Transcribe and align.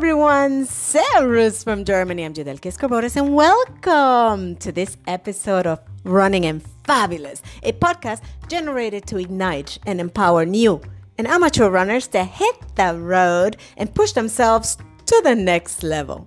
everyone. 0.00 0.64
Servus 0.64 1.62
from 1.62 1.84
Germany. 1.84 2.24
I'm 2.24 2.32
Judel 2.32 2.58
Kiskorboris, 2.58 3.16
and 3.16 3.34
welcome 3.34 4.56
to 4.56 4.72
this 4.72 4.96
episode 5.06 5.66
of 5.66 5.78
Running 6.04 6.46
and 6.46 6.62
Fabulous, 6.84 7.42
a 7.62 7.72
podcast 7.72 8.22
generated 8.48 9.04
to 9.08 9.18
ignite 9.18 9.78
and 9.84 10.00
empower 10.00 10.46
new 10.46 10.80
and 11.18 11.26
amateur 11.26 11.68
runners 11.68 12.08
to 12.08 12.24
hit 12.24 12.56
the 12.76 12.98
road 12.98 13.58
and 13.76 13.94
push 13.94 14.12
themselves 14.12 14.78
to 15.04 15.20
the 15.22 15.34
next 15.34 15.82
level. 15.82 16.26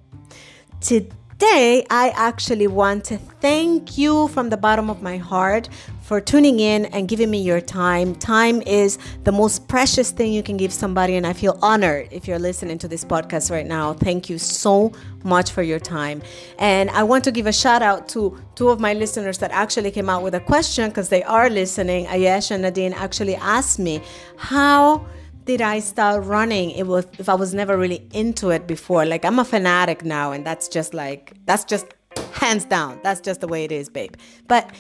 Today, 0.80 1.10
I 1.46 2.12
actually 2.16 2.68
want 2.68 3.06
to 3.06 3.18
thank 3.18 3.98
you 3.98 4.28
from 4.30 4.50
the 4.50 4.58
bottom 4.58 4.90
of 4.90 5.02
my 5.02 5.18
heart 5.18 5.70
for 6.02 6.20
tuning 6.20 6.60
in 6.60 6.86
and 6.88 7.08
giving 7.08 7.30
me 7.30 7.42
your 7.42 7.62
time. 7.62 8.16
Time 8.16 8.62
is 8.64 8.98
the 9.24 9.32
most 9.32 9.68
precious 9.68 10.12
thing 10.12 10.34
you 10.34 10.44
can 10.44 10.58
give 10.58 10.74
somebody, 10.74 11.16
and 11.16 11.26
I 11.26 11.34
feel 11.34 11.58
honored 11.62 12.10
if 12.12 12.28
you're 12.28 12.40
listening 12.40 12.78
to 12.80 12.88
this 12.88 13.06
podcast 13.06 13.52
right 13.52 13.66
now. 13.66 13.94
Thank 13.94 14.30
you 14.30 14.38
so 14.38 14.92
much 15.24 15.52
for 15.52 15.64
your 15.64 15.80
time. 15.80 16.22
And 16.60 16.90
I 16.90 17.04
want 17.04 17.24
to 17.26 17.32
give 17.32 17.48
a 17.48 17.54
shout 17.54 17.82
out 17.82 18.10
to 18.10 18.38
two 18.56 18.70
of 18.70 18.80
my 18.80 18.94
listeners 18.94 19.38
that 19.38 19.52
actually 19.52 19.92
came 19.92 20.10
out 20.10 20.24
with 20.24 20.36
a 20.36 20.42
question 20.42 20.90
because 20.90 21.10
they 21.10 21.24
are 21.24 21.50
listening. 21.50 22.06
Ayesh 22.08 22.52
and 22.52 22.64
Nadine 22.64 22.94
actually 22.94 23.36
asked 23.36 23.80
me, 23.80 24.02
How 24.38 25.06
did 25.46 25.62
I 25.62 25.80
start 25.80 26.26
running? 26.26 26.72
It 26.72 26.88
was 26.88 27.06
if 27.20 27.30
I 27.30 27.36
was 27.36 27.54
never 27.54 27.78
really 27.78 28.08
into 28.14 28.50
it 28.50 28.68
before. 28.68 29.06
Like 29.06 29.26
I'm 29.26 29.40
a 29.40 29.46
fanatic 29.46 30.04
now, 30.04 30.32
and 30.32 30.46
that's 30.46 30.68
just 30.68 30.94
like 30.94 31.34
that's 31.46 31.64
just 31.64 31.88
hands 32.34 32.66
down. 32.66 33.00
That's 33.04 33.22
just 33.22 33.42
the 33.42 33.48
way 33.48 33.64
it 33.64 33.72
is, 33.72 33.90
babe. 33.90 34.16
But 34.48 34.72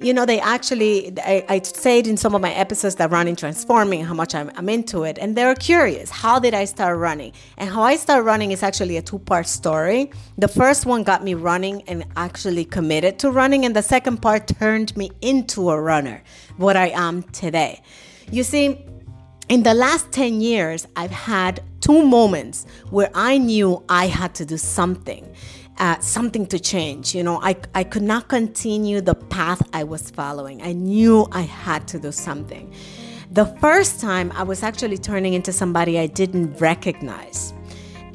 you 0.00 0.12
know, 0.12 0.26
they 0.26 0.40
actually, 0.40 1.12
I, 1.20 1.44
I 1.48 1.56
it 1.56 2.06
in 2.08 2.16
some 2.16 2.34
of 2.34 2.40
my 2.40 2.52
episodes 2.52 2.96
that 2.96 3.12
running 3.12 3.36
transforming, 3.36 4.04
how 4.04 4.12
much 4.12 4.34
I'm, 4.34 4.50
I'm 4.56 4.68
into 4.68 5.04
it. 5.04 5.18
And 5.18 5.36
they're 5.36 5.54
curious, 5.54 6.10
how 6.10 6.40
did 6.40 6.52
I 6.52 6.64
start 6.64 6.98
running? 6.98 7.32
And 7.58 7.70
how 7.70 7.82
I 7.82 7.94
started 7.94 8.24
running 8.24 8.50
is 8.50 8.64
actually 8.64 8.96
a 8.96 9.02
two 9.02 9.20
part 9.20 9.46
story. 9.46 10.10
The 10.36 10.48
first 10.48 10.84
one 10.84 11.04
got 11.04 11.22
me 11.22 11.34
running 11.34 11.82
and 11.82 12.04
actually 12.16 12.64
committed 12.64 13.20
to 13.20 13.30
running. 13.30 13.64
And 13.64 13.76
the 13.76 13.82
second 13.82 14.20
part 14.20 14.48
turned 14.48 14.96
me 14.96 15.12
into 15.20 15.70
a 15.70 15.80
runner, 15.80 16.22
what 16.56 16.76
I 16.76 16.88
am 16.88 17.22
today. 17.22 17.80
You 18.32 18.42
see, 18.42 18.84
in 19.48 19.62
the 19.62 19.74
last 19.74 20.10
10 20.12 20.40
years, 20.40 20.86
I've 20.96 21.10
had 21.10 21.62
two 21.80 22.04
moments 22.04 22.66
where 22.90 23.10
I 23.14 23.38
knew 23.38 23.82
I 23.88 24.06
had 24.06 24.34
to 24.36 24.44
do 24.44 24.56
something 24.56 25.34
uh, 25.78 25.98
something 26.00 26.46
to 26.46 26.58
change. 26.58 27.14
You 27.14 27.22
know, 27.22 27.40
I, 27.42 27.56
I 27.74 27.84
could 27.84 28.02
not 28.02 28.28
continue 28.28 29.00
the 29.00 29.14
path 29.14 29.62
I 29.72 29.84
was 29.84 30.10
following. 30.10 30.62
I 30.62 30.72
knew 30.72 31.26
I 31.32 31.42
had 31.42 31.88
to 31.88 31.98
do 31.98 32.12
something. 32.12 32.72
The 33.30 33.46
first 33.60 34.00
time 34.00 34.30
I 34.32 34.44
was 34.44 34.62
actually 34.62 34.98
turning 34.98 35.34
into 35.34 35.52
somebody 35.52 35.98
I 35.98 36.06
didn't 36.06 36.60
recognize. 36.60 37.52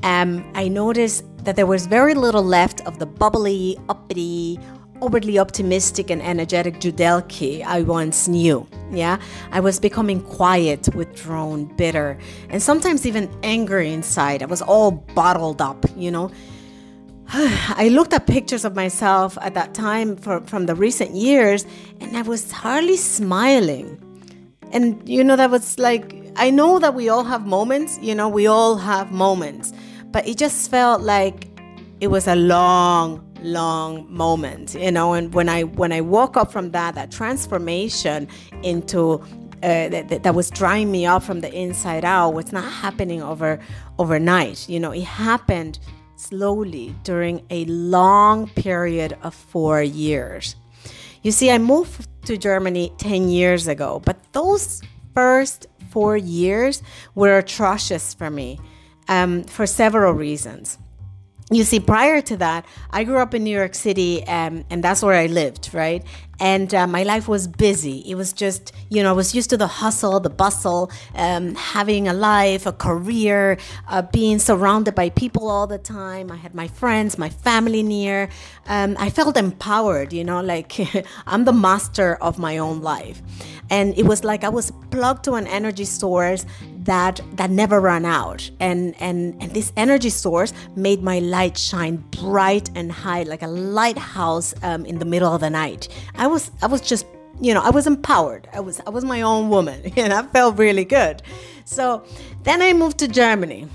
Um, 0.04 0.50
I 0.56 0.70
noticed 0.70 1.26
that 1.44 1.56
there 1.56 1.66
was 1.66 1.88
very 1.88 2.14
little 2.14 2.44
left 2.44 2.82
of 2.86 3.00
the 3.00 3.06
bubbly, 3.06 3.78
uppity, 3.90 4.60
overly 5.02 5.40
optimistic 5.40 6.10
and 6.10 6.22
energetic 6.22 6.76
Judelki 6.76 7.64
I 7.64 7.82
once 7.82 8.28
knew. 8.28 8.68
Yeah, 8.92 9.20
I 9.52 9.60
was 9.60 9.80
becoming 9.80 10.22
quiet, 10.22 10.94
withdrawn, 10.96 11.66
bitter, 11.76 12.18
and 12.50 12.62
sometimes 12.62 13.06
even 13.06 13.30
angry 13.44 13.94
inside. 13.94 14.42
I 14.42 14.48
was 14.48 14.62
all 14.62 14.92
bottled 14.92 15.62
up, 15.62 15.86
you 15.96 16.12
know. 16.12 16.32
I 17.32 17.90
looked 17.92 18.14
at 18.14 18.26
pictures 18.26 18.66
of 18.66 18.76
myself 18.76 19.38
at 19.42 19.54
that 19.54 19.76
time 19.76 20.16
for, 20.18 20.42
from 20.42 20.66
the 20.66 20.74
recent 20.74 21.12
years, 21.12 21.66
and 22.00 22.18
I 22.18 22.24
was 22.24 22.52
hardly 22.52 22.98
smiling. 22.98 24.04
And, 24.72 25.08
you 25.08 25.24
know, 25.24 25.36
that 25.36 25.52
was 25.52 25.78
like, 25.78 26.16
I 26.36 26.50
know 26.50 26.80
that 26.80 26.96
we 26.96 27.10
all 27.10 27.24
have 27.24 27.46
moments, 27.46 28.00
you 28.02 28.16
know, 28.16 28.28
we 28.28 28.48
all 28.48 28.78
have 28.78 29.12
moments, 29.12 29.74
but 30.12 30.28
it 30.28 30.38
just 30.38 30.72
felt 30.72 31.02
like 31.02 31.48
it 32.00 32.08
was 32.08 32.28
a 32.28 32.36
long, 32.36 33.29
long 33.44 34.06
moment, 34.14 34.76
you 34.76 34.92
know. 34.92 35.14
And 35.14 35.34
when 35.34 35.50
I 35.50 35.64
when 35.64 35.92
I 35.92 36.02
woke 36.02 36.38
up 36.38 36.52
from 36.52 36.72
that, 36.72 36.96
that 36.96 37.12
transformation 37.12 38.28
into 38.64 39.22
uh, 39.62 39.90
that, 39.90 40.24
that 40.24 40.36
was 40.36 40.50
drying 40.50 40.92
me 40.92 41.06
up 41.06 41.24
from 41.24 41.42
the 41.42 41.54
inside 41.54 42.06
out 42.06 42.34
was 42.34 42.52
not 42.52 42.72
happening 42.72 43.22
over 43.22 43.60
overnight. 43.98 44.70
You 44.70 44.80
know, 44.80 44.92
it 44.92 45.04
happened 45.04 45.80
slowly 46.16 46.96
during 47.04 47.46
a 47.50 47.66
long 47.66 48.50
period 48.50 49.18
of 49.24 49.34
four 49.34 49.82
years. 49.82 50.56
You 51.24 51.32
see, 51.32 51.52
I 51.52 51.58
moved 51.58 52.08
to 52.26 52.38
Germany 52.38 52.94
10 52.98 53.30
years 53.30 53.68
ago, 53.68 54.02
but 54.06 54.18
those 54.34 54.82
first 55.14 55.68
four 55.90 56.16
years 56.16 56.82
were 57.16 57.38
atrocious 57.38 58.14
for 58.14 58.30
me 58.30 58.60
um, 59.08 59.44
for 59.44 59.66
several 59.66 60.14
reasons 60.14 60.78
you 61.52 61.64
see, 61.64 61.80
prior 61.80 62.22
to 62.22 62.38
that, 62.38 62.66
I 62.92 63.04
grew 63.04 63.18
up 63.18 63.34
in 63.34 63.44
New 63.44 63.56
York 63.56 63.74
City, 63.76 64.26
um, 64.28 64.66
and 64.70 64.84
that's 64.84 65.02
where 65.02 65.16
I 65.16 65.26
lived, 65.26 65.74
right? 65.74 66.04
And 66.40 66.74
uh, 66.74 66.88
my 66.88 67.04
life 67.04 67.28
was 67.28 67.48
busy. 67.48 68.00
It 68.10 68.16
was 68.16 68.34
just, 68.34 68.72
you 68.90 69.04
know, 69.04 69.10
I 69.10 69.14
was 69.14 69.36
used 69.36 69.50
to 69.52 69.58
the 69.58 69.68
hustle, 69.68 70.20
the 70.20 70.30
bustle, 70.30 70.92
um, 71.16 71.56
having 71.56 72.08
a 72.08 72.14
life, 72.14 72.66
a 72.66 72.72
career, 72.72 73.58
uh, 73.88 74.04
being 74.04 74.40
surrounded 74.40 74.96
by 74.96 75.10
people 75.10 75.50
all 75.50 75.68
the 75.68 75.78
time. 75.78 76.32
I 76.32 76.38
had 76.38 76.56
my 76.56 76.68
friends, 76.68 77.18
my 77.18 77.30
family 77.30 77.84
near. 77.84 78.30
Um, 78.68 78.96
I 79.00 79.10
felt 79.10 79.38
empowered, 79.38 80.14
you 80.14 80.24
know, 80.24 80.42
like 80.42 80.80
I'm 81.28 81.46
the 81.46 81.54
master 81.54 82.16
of 82.16 82.40
my 82.40 82.58
own 82.58 82.82
life. 82.82 83.22
And 83.70 83.98
it 83.98 84.06
was 84.06 84.24
like 84.24 84.44
I 84.44 84.50
was 84.50 84.72
plugged 84.92 85.24
to 85.26 85.34
an 85.34 85.46
energy 85.48 85.86
source 85.86 86.46
that 86.90 87.22
that 87.34 87.52
never 87.52 87.80
ran 87.80 88.06
out 88.06 88.50
and 88.60 88.96
and 89.00 89.36
and 89.42 89.52
this 89.52 89.72
energy 89.76 90.10
source 90.10 90.54
made 90.76 91.04
my 91.04 91.20
light 91.20 91.58
shine 91.58 91.98
bright 92.10 92.70
and 92.74 92.92
high 92.92 93.24
like 93.24 93.44
a 93.44 93.48
lighthouse 93.48 94.54
um, 94.64 94.86
in 94.86 94.98
the 94.98 95.06
middle 95.06 95.32
of 95.32 95.42
the 95.42 95.50
night 95.50 95.90
i 96.16 96.26
was 96.30 96.52
i 96.62 96.68
was 96.68 96.82
just 96.82 97.06
you 97.42 97.54
know 97.54 97.62
i 97.62 97.70
was 97.70 97.88
empowered 97.88 98.48
i 98.54 98.60
was 98.60 98.82
i 98.88 98.90
was 98.90 99.04
my 99.04 99.22
own 99.22 99.50
woman 99.50 99.82
and 99.98 100.14
i 100.14 100.22
felt 100.24 100.58
really 100.58 100.86
good 100.86 101.22
so 101.66 102.04
then 102.44 102.62
i 102.62 102.74
moved 102.74 102.98
to 102.98 103.08
germany 103.08 103.68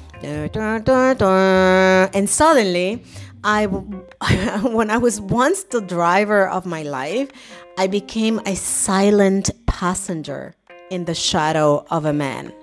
and 2.15 2.29
suddenly 2.29 3.05
I, 3.45 3.67
when 4.63 4.91
I 4.91 4.97
was 4.97 5.21
once 5.21 5.65
the 5.65 5.83
driver 5.83 6.49
of 6.49 6.65
my 6.65 6.83
life, 6.83 7.31
I 7.77 7.87
became 7.87 8.41
a 8.47 8.57
silent 8.57 9.51
passenger 9.67 10.55
in 10.91 11.05
the 11.05 11.15
shadow 11.15 11.85
of 11.91 12.07
a 12.07 12.15
man 12.15 12.55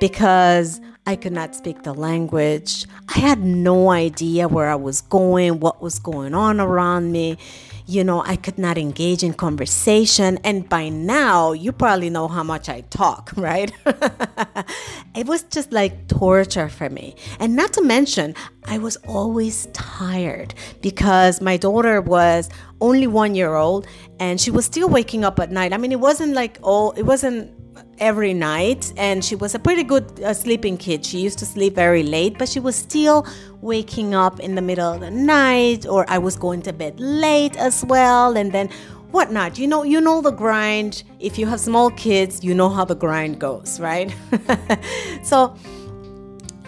because 0.00 0.80
I 1.06 1.14
could 1.14 1.32
not 1.32 1.54
speak 1.54 1.84
the 1.84 1.94
language. 1.94 2.86
I 3.14 3.20
had 3.20 3.44
no 3.44 3.90
idea 3.90 4.48
where 4.48 4.68
I 4.68 4.74
was 4.74 5.02
going, 5.02 5.60
what 5.60 5.80
was 5.80 6.00
going 6.00 6.34
on 6.34 6.60
around 6.60 7.12
me. 7.12 7.38
You 7.86 8.02
know, 8.02 8.22
I 8.24 8.36
could 8.36 8.58
not 8.58 8.78
engage 8.78 9.22
in 9.22 9.34
conversation. 9.34 10.38
And 10.42 10.68
by 10.68 10.88
now, 10.88 11.52
you 11.52 11.70
probably 11.70 12.08
know 12.08 12.28
how 12.28 12.42
much 12.42 12.68
I 12.68 12.80
talk, 12.82 13.32
right? 13.36 13.70
it 15.14 15.26
was 15.26 15.42
just 15.44 15.72
like 15.72 16.08
torture 16.08 16.68
for 16.68 16.88
me. 16.88 17.16
And 17.38 17.54
not 17.54 17.72
to 17.74 17.82
mention, 17.82 18.34
I 18.64 18.78
was 18.78 18.96
always 19.06 19.66
tired 19.72 20.54
because 20.80 21.40
my 21.40 21.56
daughter 21.56 22.00
was 22.00 22.48
only 22.80 23.06
one 23.06 23.34
year 23.34 23.54
old 23.54 23.86
and 24.18 24.40
she 24.40 24.50
was 24.50 24.64
still 24.64 24.88
waking 24.88 25.24
up 25.24 25.38
at 25.38 25.50
night. 25.50 25.72
I 25.72 25.76
mean, 25.76 25.92
it 25.92 26.00
wasn't 26.00 26.34
like, 26.34 26.58
oh, 26.62 26.92
it 26.92 27.02
wasn't 27.02 27.52
every 27.98 28.34
night 28.34 28.92
and 28.96 29.24
she 29.24 29.36
was 29.36 29.54
a 29.54 29.58
pretty 29.58 29.82
good 29.82 30.22
uh, 30.22 30.34
sleeping 30.34 30.76
kid. 30.76 31.04
She 31.04 31.18
used 31.18 31.38
to 31.38 31.46
sleep 31.46 31.74
very 31.74 32.02
late 32.02 32.38
but 32.38 32.48
she 32.48 32.60
was 32.60 32.76
still 32.76 33.26
waking 33.60 34.14
up 34.14 34.40
in 34.40 34.54
the 34.54 34.62
middle 34.62 34.92
of 34.92 35.00
the 35.00 35.10
night 35.10 35.86
or 35.86 36.04
i 36.10 36.18
was 36.18 36.36
going 36.36 36.60
to 36.62 36.72
bed 36.72 37.00
late 37.00 37.56
as 37.56 37.84
well 37.86 38.36
and 38.36 38.52
then 38.52 38.68
whatnot. 39.10 39.58
You 39.58 39.66
know 39.66 39.82
you 39.82 40.00
know 40.00 40.20
the 40.20 40.32
grind. 40.32 41.04
If 41.20 41.38
you 41.38 41.46
have 41.46 41.60
small 41.60 41.90
kids 41.90 42.44
you 42.44 42.54
know 42.54 42.68
how 42.68 42.84
the 42.84 42.96
grind 42.96 43.38
goes 43.38 43.80
right? 43.80 44.14
So 45.22 45.56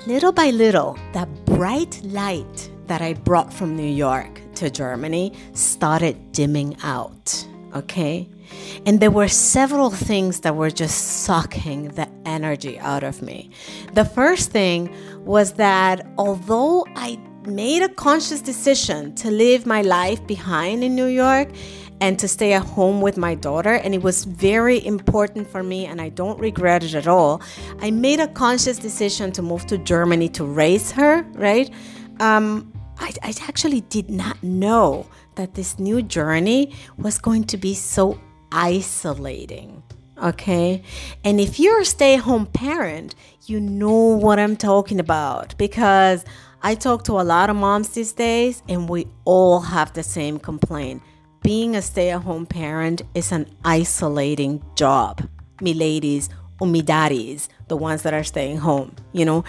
little 0.06 0.30
by 0.30 0.50
little 0.50 0.96
that 1.12 1.28
bright 1.46 2.00
light 2.04 2.70
that 2.86 3.02
i 3.02 3.12
brought 3.12 3.52
from 3.52 3.74
new 3.74 3.82
york 3.82 4.40
to 4.54 4.70
germany 4.70 5.32
started 5.52 6.16
dimming 6.30 6.76
out 6.84 7.44
okay 7.74 8.28
and 8.84 9.00
there 9.00 9.10
were 9.10 9.28
several 9.28 9.90
things 9.90 10.40
that 10.40 10.56
were 10.56 10.70
just 10.70 11.24
sucking 11.24 11.88
the 11.90 12.08
energy 12.24 12.78
out 12.78 13.02
of 13.02 13.22
me. 13.22 13.50
The 13.94 14.04
first 14.04 14.50
thing 14.50 14.94
was 15.24 15.54
that 15.54 16.06
although 16.18 16.86
I 16.94 17.18
made 17.46 17.82
a 17.82 17.88
conscious 17.88 18.40
decision 18.40 19.14
to 19.14 19.30
leave 19.30 19.66
my 19.66 19.82
life 19.82 20.26
behind 20.26 20.82
in 20.82 20.94
New 20.94 21.06
York 21.06 21.48
and 22.00 22.18
to 22.18 22.28
stay 22.28 22.52
at 22.52 22.62
home 22.62 23.00
with 23.00 23.16
my 23.16 23.34
daughter, 23.34 23.74
and 23.74 23.94
it 23.94 24.02
was 24.02 24.24
very 24.24 24.84
important 24.84 25.46
for 25.46 25.62
me, 25.62 25.86
and 25.86 26.00
I 26.00 26.10
don't 26.10 26.38
regret 26.38 26.84
it 26.84 26.94
at 26.94 27.06
all. 27.06 27.40
I 27.80 27.90
made 27.90 28.20
a 28.20 28.28
conscious 28.28 28.78
decision 28.78 29.32
to 29.32 29.42
move 29.42 29.66
to 29.66 29.78
Germany 29.78 30.28
to 30.30 30.44
raise 30.44 30.90
her, 30.92 31.22
right? 31.34 31.70
Um, 32.20 32.72
I, 32.98 33.12
I 33.22 33.34
actually 33.48 33.80
did 33.82 34.10
not 34.10 34.42
know 34.42 35.06
that 35.36 35.54
this 35.54 35.78
new 35.78 36.02
journey 36.02 36.74
was 36.98 37.18
going 37.18 37.44
to 37.44 37.56
be 37.56 37.74
so 37.74 38.18
isolating. 38.52 39.82
Okay. 40.22 40.82
And 41.24 41.40
if 41.40 41.60
you're 41.60 41.80
a 41.80 41.84
stay 41.84 42.14
at 42.14 42.20
home 42.20 42.46
parent, 42.46 43.14
you 43.44 43.60
know 43.60 43.92
what 43.92 44.38
I'm 44.38 44.56
talking 44.56 44.98
about 44.98 45.56
because 45.58 46.24
I 46.62 46.74
talk 46.74 47.04
to 47.04 47.12
a 47.12 47.22
lot 47.22 47.50
of 47.50 47.56
moms 47.56 47.90
these 47.90 48.12
days 48.12 48.62
and 48.68 48.88
we 48.88 49.06
all 49.24 49.60
have 49.60 49.92
the 49.92 50.02
same 50.02 50.38
complaint. 50.38 51.02
Being 51.42 51.76
a 51.76 51.82
stay 51.82 52.10
at 52.10 52.22
home 52.22 52.46
parent 52.46 53.02
is 53.14 53.30
an 53.30 53.46
isolating 53.64 54.64
job. 54.74 55.28
Me 55.60 55.74
ladies 55.74 56.28
or 56.60 56.66
me 56.66 56.82
daddies, 56.82 57.48
the 57.68 57.76
ones 57.76 58.02
that 58.02 58.14
are 58.14 58.24
staying 58.24 58.58
home, 58.58 58.96
you 59.12 59.24
know. 59.24 59.44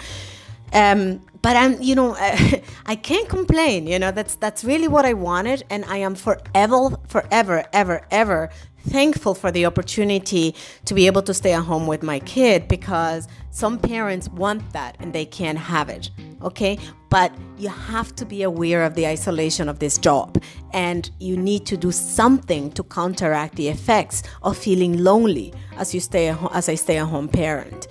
Um, 0.72 1.20
but 1.42 1.56
I'm, 1.56 1.80
you 1.80 1.94
know, 1.94 2.16
I 2.86 2.96
can't 2.96 3.28
complain. 3.28 3.86
You 3.86 3.98
know, 3.98 4.10
that's 4.10 4.34
that's 4.36 4.64
really 4.64 4.88
what 4.88 5.04
I 5.04 5.12
wanted, 5.12 5.64
and 5.70 5.84
I 5.84 5.98
am 5.98 6.14
forever, 6.14 6.96
forever, 7.08 7.64
ever, 7.72 8.06
ever 8.10 8.50
thankful 8.88 9.34
for 9.34 9.50
the 9.50 9.66
opportunity 9.66 10.54
to 10.86 10.94
be 10.94 11.06
able 11.06 11.22
to 11.22 11.34
stay 11.34 11.52
at 11.52 11.62
home 11.62 11.86
with 11.86 12.02
my 12.02 12.20
kid 12.20 12.68
because 12.68 13.28
some 13.50 13.78
parents 13.78 14.28
want 14.30 14.72
that 14.72 14.96
and 14.98 15.12
they 15.12 15.24
can't 15.24 15.58
have 15.58 15.88
it. 15.88 16.10
Okay, 16.42 16.78
but 17.10 17.32
you 17.58 17.68
have 17.68 18.14
to 18.16 18.24
be 18.24 18.42
aware 18.42 18.84
of 18.84 18.94
the 18.94 19.06
isolation 19.06 19.68
of 19.68 19.80
this 19.80 19.98
job, 19.98 20.40
and 20.72 21.10
you 21.18 21.36
need 21.36 21.66
to 21.66 21.76
do 21.76 21.90
something 21.90 22.70
to 22.72 22.84
counteract 22.84 23.56
the 23.56 23.68
effects 23.68 24.22
of 24.42 24.56
feeling 24.56 25.02
lonely 25.02 25.52
as 25.76 25.92
you 25.92 26.00
stay 26.00 26.28
at, 26.28 26.38
as 26.52 26.68
a 26.68 26.76
stay-at-home 26.76 27.28
parent. 27.28 27.88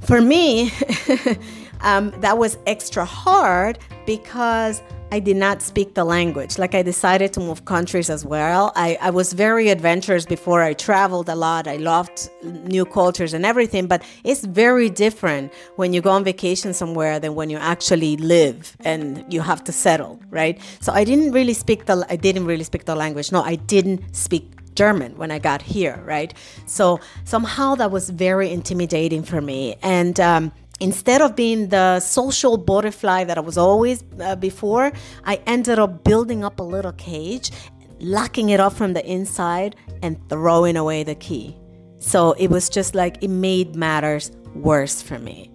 For 0.00 0.20
me. 0.20 0.72
um, 1.82 2.12
that 2.20 2.38
was 2.38 2.58
extra 2.66 3.04
hard 3.04 3.78
because 4.06 4.82
I 5.12 5.18
did 5.18 5.36
not 5.36 5.60
speak 5.60 5.92
the 5.92 6.04
language. 6.04 6.58
Like 6.58 6.74
I 6.74 6.80
decided 6.80 7.34
to 7.34 7.40
move 7.40 7.66
countries 7.66 8.08
as 8.08 8.24
well. 8.24 8.72
I, 8.74 8.96
I 8.98 9.10
was 9.10 9.34
very 9.34 9.68
adventurous 9.68 10.24
before. 10.24 10.62
I 10.62 10.72
traveled 10.72 11.28
a 11.28 11.34
lot. 11.34 11.68
I 11.68 11.76
loved 11.76 12.30
new 12.42 12.86
cultures 12.86 13.34
and 13.34 13.44
everything. 13.44 13.86
But 13.86 14.02
it's 14.24 14.42
very 14.46 14.88
different 14.88 15.52
when 15.76 15.92
you 15.92 16.00
go 16.00 16.08
on 16.08 16.24
vacation 16.24 16.72
somewhere 16.72 17.20
than 17.20 17.34
when 17.34 17.50
you 17.50 17.58
actually 17.58 18.16
live 18.16 18.74
and 18.80 19.30
you 19.30 19.42
have 19.42 19.62
to 19.64 19.72
settle, 19.72 20.18
right? 20.30 20.58
So 20.80 20.94
I 20.94 21.04
didn't 21.04 21.32
really 21.32 21.54
speak 21.54 21.84
the 21.84 22.06
I 22.08 22.16
didn't 22.16 22.46
really 22.46 22.64
speak 22.64 22.86
the 22.86 22.96
language. 22.96 23.32
No, 23.32 23.42
I 23.42 23.56
didn't 23.56 24.16
speak 24.16 24.50
German 24.74 25.16
when 25.18 25.30
I 25.30 25.38
got 25.38 25.60
here, 25.60 26.02
right? 26.06 26.32
So 26.64 27.00
somehow 27.24 27.74
that 27.74 27.90
was 27.90 28.08
very 28.08 28.50
intimidating 28.50 29.22
for 29.22 29.42
me. 29.42 29.76
And 29.82 30.18
um, 30.20 30.52
instead 30.82 31.22
of 31.22 31.36
being 31.36 31.68
the 31.68 32.00
social 32.00 32.58
butterfly 32.58 33.22
that 33.24 33.38
I 33.38 33.40
was 33.40 33.56
always 33.56 34.02
uh, 34.20 34.34
before, 34.36 34.92
I 35.24 35.40
ended 35.46 35.78
up 35.78 36.02
building 36.02 36.44
up 36.44 36.58
a 36.58 36.62
little 36.62 36.92
cage, 36.92 37.52
locking 38.00 38.50
it 38.50 38.58
up 38.58 38.72
from 38.72 38.92
the 38.92 39.06
inside, 39.06 39.76
and 40.02 40.18
throwing 40.28 40.76
away 40.76 41.04
the 41.04 41.14
key. 41.14 41.56
So 42.00 42.32
it 42.32 42.50
was 42.50 42.68
just 42.68 42.96
like 42.96 43.22
it 43.22 43.28
made 43.28 43.76
matters 43.76 44.32
worse 44.56 45.00
for 45.00 45.20
me. 45.20 45.52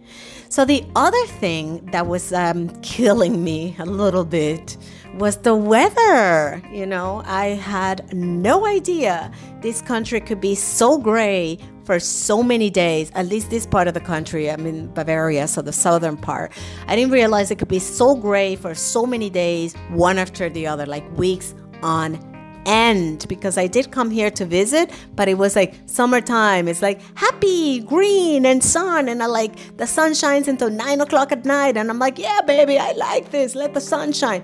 So 0.47 0.63
the 0.63 0.85
other 0.95 1.25
thing 1.41 1.85
that 1.87 2.07
was 2.07 2.31
um, 2.31 2.69
killing 2.81 3.43
me 3.43 3.75
a 3.79 3.85
little 3.85 4.23
bit 4.23 4.77
was 5.15 5.37
the 5.37 5.55
weather. 5.55 6.61
You 6.71 6.85
know, 6.85 7.21
I 7.25 7.47
had 7.47 8.13
no 8.13 8.65
idea 8.65 9.29
this 9.61 9.81
country 9.81 10.21
could 10.21 10.39
be 10.39 10.55
so 10.55 10.97
gray 10.97 11.59
for 11.87 11.99
so 12.01 12.43
many 12.43 12.69
days, 12.69 13.09
at 13.15 13.27
least 13.27 13.49
this 13.49 13.65
part 13.65 13.87
of 13.87 13.93
the 13.93 14.01
country, 14.01 14.51
I'm 14.51 14.65
in 14.65 14.93
Bavaria, 14.93 15.47
so 15.47 15.61
the 15.61 15.71
southern 15.71 16.17
part. 16.17 16.51
I 16.85 16.97
didn't 16.97 17.13
realize 17.13 17.49
it 17.49 17.59
could 17.59 17.69
be 17.69 17.79
so 17.79 18.13
gray 18.13 18.57
for 18.57 18.75
so 18.75 19.05
many 19.05 19.29
days, 19.29 19.73
one 19.89 20.17
after 20.17 20.49
the 20.49 20.67
other, 20.67 20.85
like 20.85 21.05
weeks 21.17 21.55
on 21.81 22.19
end 22.65 23.25
because 23.29 23.57
I 23.57 23.67
did 23.67 23.91
come 23.91 24.11
here 24.11 24.29
to 24.31 24.45
visit, 24.45 24.91
but 25.15 25.29
it 25.29 25.35
was 25.35 25.55
like 25.55 25.75
summertime. 25.85 26.67
It's 26.67 26.81
like 26.81 26.99
happy, 27.15 27.79
green, 27.79 28.45
and 28.45 28.61
sun. 28.61 29.07
And 29.07 29.23
I 29.23 29.27
like 29.27 29.77
the 29.77 29.87
sun 29.87 30.13
shines 30.13 30.49
until 30.49 30.69
nine 30.69 30.99
o'clock 30.99 31.31
at 31.31 31.45
night. 31.45 31.77
And 31.77 31.89
I'm 31.89 31.99
like, 31.99 32.19
yeah, 32.19 32.41
baby, 32.41 32.77
I 32.77 32.91
like 32.91 33.31
this. 33.31 33.55
Let 33.55 33.73
the 33.73 33.79
sun 33.79 34.11
shine. 34.11 34.43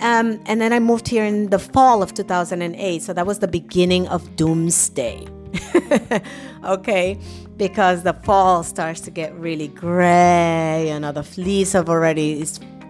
Um, 0.00 0.42
and 0.44 0.60
then 0.60 0.74
I 0.74 0.80
moved 0.80 1.08
here 1.08 1.24
in 1.24 1.48
the 1.48 1.58
fall 1.58 2.02
of 2.02 2.12
2008. 2.12 3.00
So 3.00 3.14
that 3.14 3.26
was 3.26 3.38
the 3.38 3.48
beginning 3.48 4.06
of 4.08 4.36
doomsday. 4.36 5.26
okay? 6.64 7.18
Because 7.56 8.02
the 8.02 8.12
fall 8.12 8.62
starts 8.62 9.00
to 9.02 9.10
get 9.10 9.34
really 9.34 9.68
gray, 9.68 10.90
you 10.92 11.00
know, 11.00 11.12
the 11.12 11.26
leaves 11.36 11.72
have 11.72 11.88
already 11.88 12.44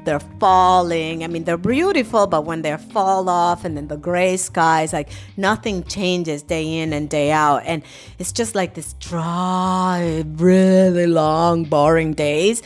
they're 0.04 0.20
falling. 0.40 1.22
I 1.22 1.28
mean, 1.28 1.44
they're 1.44 1.56
beautiful, 1.56 2.26
but 2.26 2.44
when 2.44 2.62
they 2.62 2.76
fall 2.76 3.28
off 3.28 3.64
and 3.64 3.76
then 3.76 3.88
the 3.88 3.96
gray 3.96 4.36
skies, 4.36 4.92
like 4.92 5.10
nothing 5.36 5.84
changes 5.84 6.42
day 6.42 6.78
in 6.78 6.92
and 6.92 7.08
day 7.08 7.30
out. 7.30 7.62
And 7.64 7.82
it's 8.18 8.32
just 8.32 8.54
like 8.54 8.74
this 8.74 8.94
dry, 8.94 10.24
really 10.26 11.06
long, 11.06 11.64
boring 11.64 12.14
days. 12.14 12.62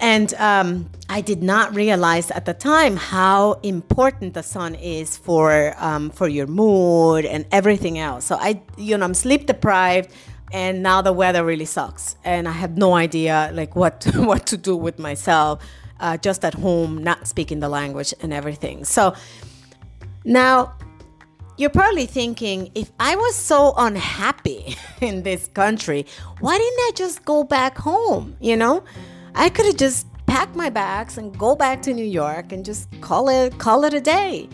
And 0.00 0.34
um, 0.34 0.90
I 1.08 1.20
did 1.20 1.42
not 1.42 1.74
realize 1.74 2.30
at 2.30 2.44
the 2.44 2.54
time 2.54 2.96
how 2.96 3.54
important 3.62 4.34
the 4.34 4.42
sun 4.42 4.74
is 4.74 5.16
for 5.16 5.74
um, 5.78 6.10
for 6.10 6.28
your 6.28 6.46
mood 6.46 7.24
and 7.24 7.46
everything 7.52 7.98
else. 7.98 8.24
So 8.24 8.36
I, 8.36 8.60
you 8.76 8.98
know, 8.98 9.04
I'm 9.04 9.14
sleep 9.14 9.46
deprived, 9.46 10.10
and 10.52 10.82
now 10.82 11.00
the 11.02 11.12
weather 11.12 11.44
really 11.44 11.64
sucks, 11.64 12.16
and 12.24 12.48
I 12.48 12.52
have 12.52 12.76
no 12.76 12.94
idea 12.94 13.50
like 13.52 13.76
what 13.76 14.04
what 14.14 14.46
to 14.46 14.56
do 14.56 14.76
with 14.76 14.98
myself, 14.98 15.62
uh, 16.00 16.16
just 16.16 16.44
at 16.44 16.54
home, 16.54 17.02
not 17.02 17.26
speaking 17.28 17.60
the 17.60 17.68
language 17.68 18.12
and 18.20 18.32
everything. 18.32 18.84
So 18.84 19.14
now 20.24 20.74
you're 21.56 21.70
probably 21.70 22.06
thinking, 22.06 22.72
if 22.74 22.90
I 22.98 23.14
was 23.14 23.36
so 23.36 23.74
unhappy 23.76 24.76
in 25.00 25.22
this 25.22 25.46
country, 25.46 26.04
why 26.40 26.58
didn't 26.58 26.78
I 26.80 26.90
just 26.96 27.24
go 27.24 27.44
back 27.44 27.78
home? 27.78 28.36
You 28.40 28.56
know. 28.56 28.82
I 29.34 29.48
could 29.48 29.66
have 29.66 29.76
just 29.76 30.06
packed 30.26 30.56
my 30.56 30.70
bags 30.70 31.18
and 31.18 31.36
go 31.36 31.56
back 31.56 31.82
to 31.82 31.92
New 31.92 32.04
York 32.04 32.52
and 32.52 32.64
just 32.64 32.88
call 33.00 33.28
it 33.28 33.58
call 33.58 33.84
it 33.84 33.94
a 33.94 34.00
day. 34.00 34.48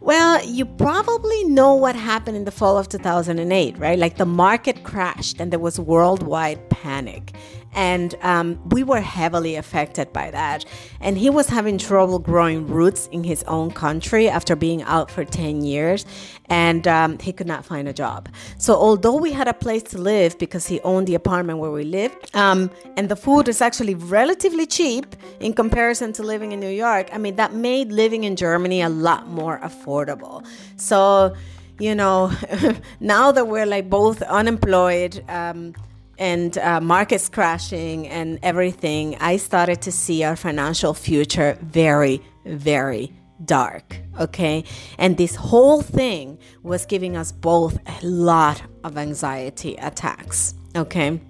Well, 0.00 0.44
you 0.44 0.64
probably 0.64 1.44
know 1.44 1.74
what 1.74 1.94
happened 1.94 2.36
in 2.36 2.44
the 2.44 2.50
fall 2.50 2.76
of 2.76 2.88
2008, 2.88 3.78
right? 3.78 3.98
Like 3.98 4.16
the 4.16 4.26
market 4.26 4.82
crashed 4.82 5.40
and 5.40 5.52
there 5.52 5.60
was 5.60 5.78
worldwide 5.78 6.68
panic 6.70 7.34
and 7.74 8.14
um, 8.22 8.60
we 8.68 8.82
were 8.82 9.00
heavily 9.00 9.56
affected 9.56 10.12
by 10.12 10.30
that. 10.30 10.64
And 11.00 11.16
he 11.16 11.30
was 11.30 11.48
having 11.48 11.78
trouble 11.78 12.18
growing 12.18 12.66
roots 12.66 13.08
in 13.12 13.24
his 13.24 13.42
own 13.44 13.70
country 13.70 14.28
after 14.28 14.54
being 14.54 14.82
out 14.82 15.10
for 15.10 15.24
10 15.24 15.62
years, 15.62 16.04
and 16.46 16.86
um, 16.86 17.18
he 17.18 17.32
could 17.32 17.46
not 17.46 17.64
find 17.64 17.88
a 17.88 17.92
job. 17.92 18.28
So, 18.58 18.74
although 18.74 19.16
we 19.16 19.32
had 19.32 19.48
a 19.48 19.54
place 19.54 19.82
to 19.84 19.98
live 19.98 20.38
because 20.38 20.66
he 20.66 20.80
owned 20.80 21.06
the 21.06 21.14
apartment 21.14 21.58
where 21.58 21.70
we 21.70 21.84
lived, 21.84 22.34
um, 22.34 22.70
and 22.96 23.08
the 23.08 23.16
food 23.16 23.48
is 23.48 23.60
actually 23.60 23.94
relatively 23.94 24.66
cheap 24.66 25.16
in 25.40 25.52
comparison 25.54 26.12
to 26.14 26.22
living 26.22 26.52
in 26.52 26.60
New 26.60 26.68
York, 26.68 27.08
I 27.12 27.18
mean, 27.18 27.36
that 27.36 27.54
made 27.54 27.90
living 27.90 28.24
in 28.24 28.36
Germany 28.36 28.82
a 28.82 28.88
lot 28.88 29.28
more 29.28 29.58
affordable. 29.60 30.44
So, 30.76 31.34
you 31.78 31.94
know, 31.94 32.32
now 33.00 33.32
that 33.32 33.48
we're 33.48 33.66
like 33.66 33.88
both 33.88 34.22
unemployed, 34.22 35.24
um, 35.28 35.74
and 36.18 36.56
uh, 36.58 36.80
markets 36.80 37.28
crashing 37.28 38.08
and 38.08 38.38
everything, 38.42 39.16
I 39.20 39.36
started 39.36 39.82
to 39.82 39.92
see 39.92 40.24
our 40.24 40.36
financial 40.36 40.94
future 40.94 41.58
very, 41.62 42.20
very 42.44 43.12
dark. 43.44 43.98
Okay. 44.20 44.64
And 44.98 45.16
this 45.16 45.34
whole 45.34 45.82
thing 45.82 46.38
was 46.62 46.86
giving 46.86 47.16
us 47.16 47.32
both 47.32 47.78
a 47.86 48.06
lot 48.06 48.62
of 48.84 48.96
anxiety 48.96 49.74
attacks. 49.76 50.54
Okay. 50.76 51.20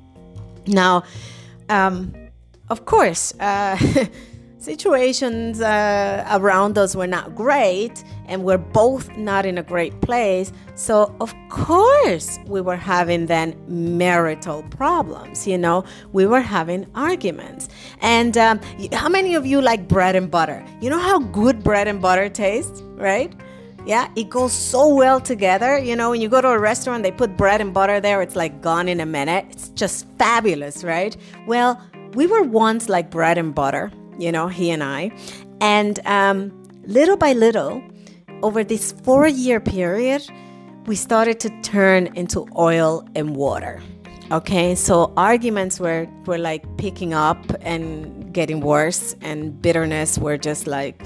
Now, 0.67 1.05
um, 1.69 2.13
of 2.69 2.85
course, 2.85 3.35
uh, 3.41 3.77
situations 4.59 5.61
uh, 5.61 6.27
around 6.31 6.79
us 6.79 6.95
were 6.95 7.07
not 7.07 7.35
great 7.35 8.05
and 8.33 8.45
we're 8.45 8.59
both 8.59 9.15
not 9.17 9.45
in 9.45 9.59
a 9.59 9.63
great 9.63 10.01
place 10.01 10.53
so 10.75 11.15
of 11.21 11.35
course 11.49 12.39
we 12.47 12.61
were 12.61 12.77
having 12.77 13.27
then 13.27 13.55
marital 13.69 14.63
problems 14.65 15.47
you 15.47 15.59
know 15.59 15.85
we 16.13 16.27
were 16.27 16.41
having 16.41 16.87
arguments 16.95 17.69
and 18.01 18.37
um, 18.37 18.61
how 18.93 19.09
many 19.09 19.35
of 19.35 19.47
you 19.47 19.61
like 19.61 19.87
bread 19.87 20.17
and 20.17 20.31
butter 20.31 20.65
you 20.81 20.91
know 20.91 20.99
how 20.99 21.19
good 21.19 21.63
bread 21.63 21.87
and 21.87 22.01
butter 22.01 22.29
tastes 22.29 22.83
right 22.97 23.35
yeah, 23.85 24.09
it 24.15 24.31
goes 24.31 24.53
so 24.53 24.95
well 24.95 25.21
together. 25.21 25.77
You 25.77 25.97
know, 25.97 26.11
when 26.11 26.21
you 26.21 26.29
go 26.29 26.41
to 26.41 26.51
a 26.51 26.57
restaurant, 26.57 27.03
they 27.03 27.11
put 27.11 27.37
bread 27.37 27.61
and 27.61 27.75
butter 27.75 27.99
there, 27.99 28.23
it's 28.23 28.37
like 28.37 28.63
gone 28.63 28.89
in 28.89 29.01
a 29.01 29.07
minute. 29.07 29.45
It's 29.51 29.71
just 29.71 30.07
fabulous, 30.19 30.85
right? 30.85 31.17
Well, 31.49 31.83
we 32.15 32.29
were 32.29 32.45
once 32.45 32.89
like 32.89 33.11
bread 33.11 33.39
and 33.39 33.53
butter 33.53 33.91
you 34.19 34.33
know, 34.33 34.49
he 34.49 34.71
and 34.71 34.83
I. 34.83 35.11
And 35.61 35.99
um, 36.07 36.53
little 36.85 37.17
by 37.17 37.33
little, 37.33 37.83
over 38.43 38.65
this 38.65 38.93
four 38.93 39.27
year 39.27 39.61
period, 39.61 40.23
we 40.87 40.97
started 40.97 41.41
to 41.41 41.51
turn 41.63 42.09
into 42.15 42.47
oil 42.57 43.07
and 43.15 43.37
water. 43.37 43.81
Okay, 44.31 44.75
so 44.75 45.13
arguments 45.17 45.79
were, 45.79 46.09
were 46.27 46.39
like 46.39 46.65
picking 46.79 47.13
up 47.13 47.39
and 47.61 48.33
getting 48.33 48.61
worse, 48.61 49.15
and 49.21 49.61
bitterness 49.61 50.19
were 50.19 50.39
just 50.39 50.67
like 50.67 51.05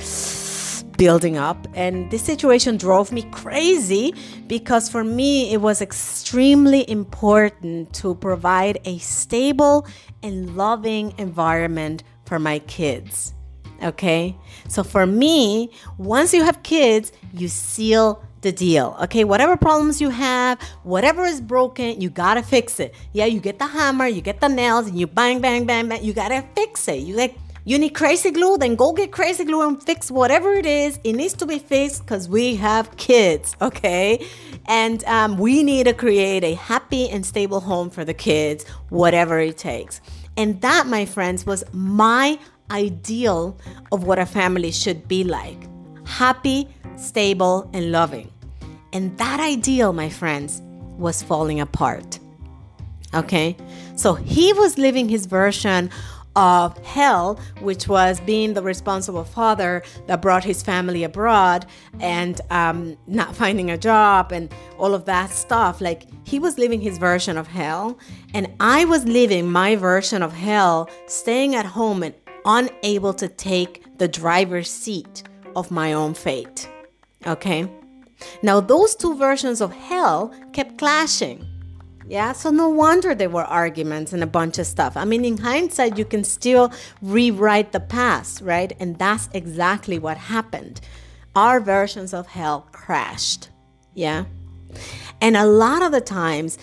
building 0.96 1.36
up. 1.36 1.66
And 1.74 2.10
this 2.10 2.22
situation 2.22 2.76
drove 2.76 3.12
me 3.12 3.22
crazy 3.32 4.14
because 4.46 4.88
for 4.88 5.04
me, 5.04 5.52
it 5.52 5.60
was 5.60 5.82
extremely 5.82 6.88
important 6.88 7.92
to 7.94 8.14
provide 8.14 8.78
a 8.84 8.98
stable 8.98 9.86
and 10.22 10.56
loving 10.56 11.12
environment 11.18 12.02
for 12.24 12.38
my 12.38 12.60
kids. 12.60 13.34
Okay? 13.82 14.36
So 14.68 14.82
for 14.82 15.06
me, 15.06 15.70
once 15.98 16.32
you 16.32 16.44
have 16.44 16.62
kids, 16.62 17.12
you 17.32 17.48
seal 17.48 18.22
the 18.42 18.52
deal. 18.52 18.96
Okay, 19.02 19.24
whatever 19.24 19.56
problems 19.56 20.00
you 20.00 20.10
have, 20.10 20.60
whatever 20.84 21.24
is 21.24 21.40
broken, 21.40 22.00
you 22.00 22.10
gotta 22.10 22.42
fix 22.42 22.78
it. 22.78 22.94
Yeah, 23.12 23.24
you 23.24 23.40
get 23.40 23.58
the 23.58 23.66
hammer, 23.66 24.06
you 24.06 24.20
get 24.20 24.40
the 24.40 24.48
nails, 24.48 24.86
and 24.86 24.98
you 24.98 25.06
bang, 25.06 25.40
bang, 25.40 25.64
bang, 25.66 25.88
bang. 25.88 26.04
You 26.04 26.12
gotta 26.12 26.44
fix 26.54 26.86
it. 26.88 27.00
You 27.00 27.16
like 27.16 27.36
you 27.66 27.80
need 27.80 27.94
crazy 27.94 28.30
glue, 28.30 28.58
then 28.58 28.76
go 28.76 28.92
get 28.92 29.10
crazy 29.10 29.44
glue 29.44 29.66
and 29.66 29.82
fix 29.82 30.08
whatever 30.08 30.52
it 30.52 30.66
is. 30.66 31.00
It 31.02 31.14
needs 31.14 31.34
to 31.34 31.46
be 31.46 31.58
fixed 31.58 32.02
because 32.02 32.28
we 32.28 32.54
have 32.54 32.96
kids, 32.96 33.56
okay? 33.60 34.24
And 34.66 35.02
um, 35.04 35.36
we 35.36 35.64
need 35.64 35.86
to 35.86 35.92
create 35.92 36.44
a 36.44 36.54
happy 36.54 37.08
and 37.10 37.26
stable 37.26 37.58
home 37.58 37.90
for 37.90 38.04
the 38.04 38.14
kids, 38.14 38.64
whatever 38.90 39.40
it 39.40 39.58
takes. 39.58 40.00
And 40.36 40.60
that, 40.60 40.86
my 40.86 41.06
friends, 41.06 41.44
was 41.44 41.64
my 41.72 42.38
ideal 42.70 43.58
of 43.92 44.04
what 44.04 44.18
a 44.18 44.26
family 44.26 44.70
should 44.70 45.06
be 45.08 45.24
like 45.24 45.68
happy, 46.06 46.68
stable, 46.96 47.68
and 47.72 47.90
loving. 47.90 48.32
And 48.92 49.16
that 49.18 49.40
ideal, 49.40 49.92
my 49.92 50.08
friends, 50.08 50.62
was 50.96 51.22
falling 51.22 51.60
apart. 51.60 52.18
Okay? 53.12 53.56
So 53.96 54.14
he 54.14 54.52
was 54.52 54.78
living 54.78 55.08
his 55.08 55.26
version 55.26 55.90
of 56.36 56.76
hell, 56.84 57.40
which 57.60 57.88
was 57.88 58.20
being 58.20 58.52
the 58.52 58.62
responsible 58.62 59.24
father 59.24 59.82
that 60.06 60.20
brought 60.20 60.44
his 60.44 60.62
family 60.62 61.02
abroad 61.02 61.64
and 61.98 62.40
um, 62.50 62.96
not 63.06 63.34
finding 63.34 63.70
a 63.70 63.78
job 63.78 64.32
and 64.32 64.54
all 64.78 64.94
of 64.94 65.06
that 65.06 65.30
stuff. 65.30 65.80
Like 65.80 66.04
he 66.24 66.38
was 66.38 66.58
living 66.58 66.80
his 66.80 66.98
version 66.98 67.38
of 67.38 67.46
hell, 67.46 67.98
and 68.34 68.52
I 68.60 68.84
was 68.84 69.06
living 69.06 69.50
my 69.50 69.76
version 69.76 70.22
of 70.22 70.34
hell, 70.34 70.90
staying 71.06 71.54
at 71.54 71.64
home 71.64 72.02
and 72.02 72.14
unable 72.46 73.12
to 73.14 73.28
take 73.28 73.98
the 73.98 74.08
driver's 74.08 74.70
seat 74.70 75.24
of 75.54 75.70
my 75.70 75.92
own 75.92 76.14
fate. 76.14 76.68
Okay? 77.26 77.68
Now, 78.42 78.60
those 78.60 78.94
two 78.94 79.16
versions 79.16 79.60
of 79.60 79.72
hell 79.72 80.32
kept 80.52 80.78
clashing. 80.78 81.44
Yeah, 82.08 82.32
so 82.32 82.50
no 82.50 82.68
wonder 82.68 83.14
there 83.14 83.28
were 83.28 83.44
arguments 83.44 84.12
and 84.12 84.22
a 84.22 84.28
bunch 84.28 84.58
of 84.58 84.66
stuff. 84.66 84.96
I 84.96 85.04
mean, 85.04 85.24
in 85.24 85.38
hindsight, 85.38 85.98
you 85.98 86.04
can 86.04 86.22
still 86.22 86.72
rewrite 87.02 87.72
the 87.72 87.80
past, 87.80 88.42
right? 88.42 88.72
And 88.78 88.96
that's 88.96 89.28
exactly 89.34 89.98
what 89.98 90.16
happened. 90.16 90.80
Our 91.34 91.58
versions 91.58 92.14
of 92.14 92.28
hell 92.28 92.68
crashed. 92.70 93.48
Yeah. 93.94 94.24
And 95.20 95.36
a 95.36 95.46
lot 95.46 95.82
of 95.82 95.90
the 95.90 96.00
times, 96.00 96.58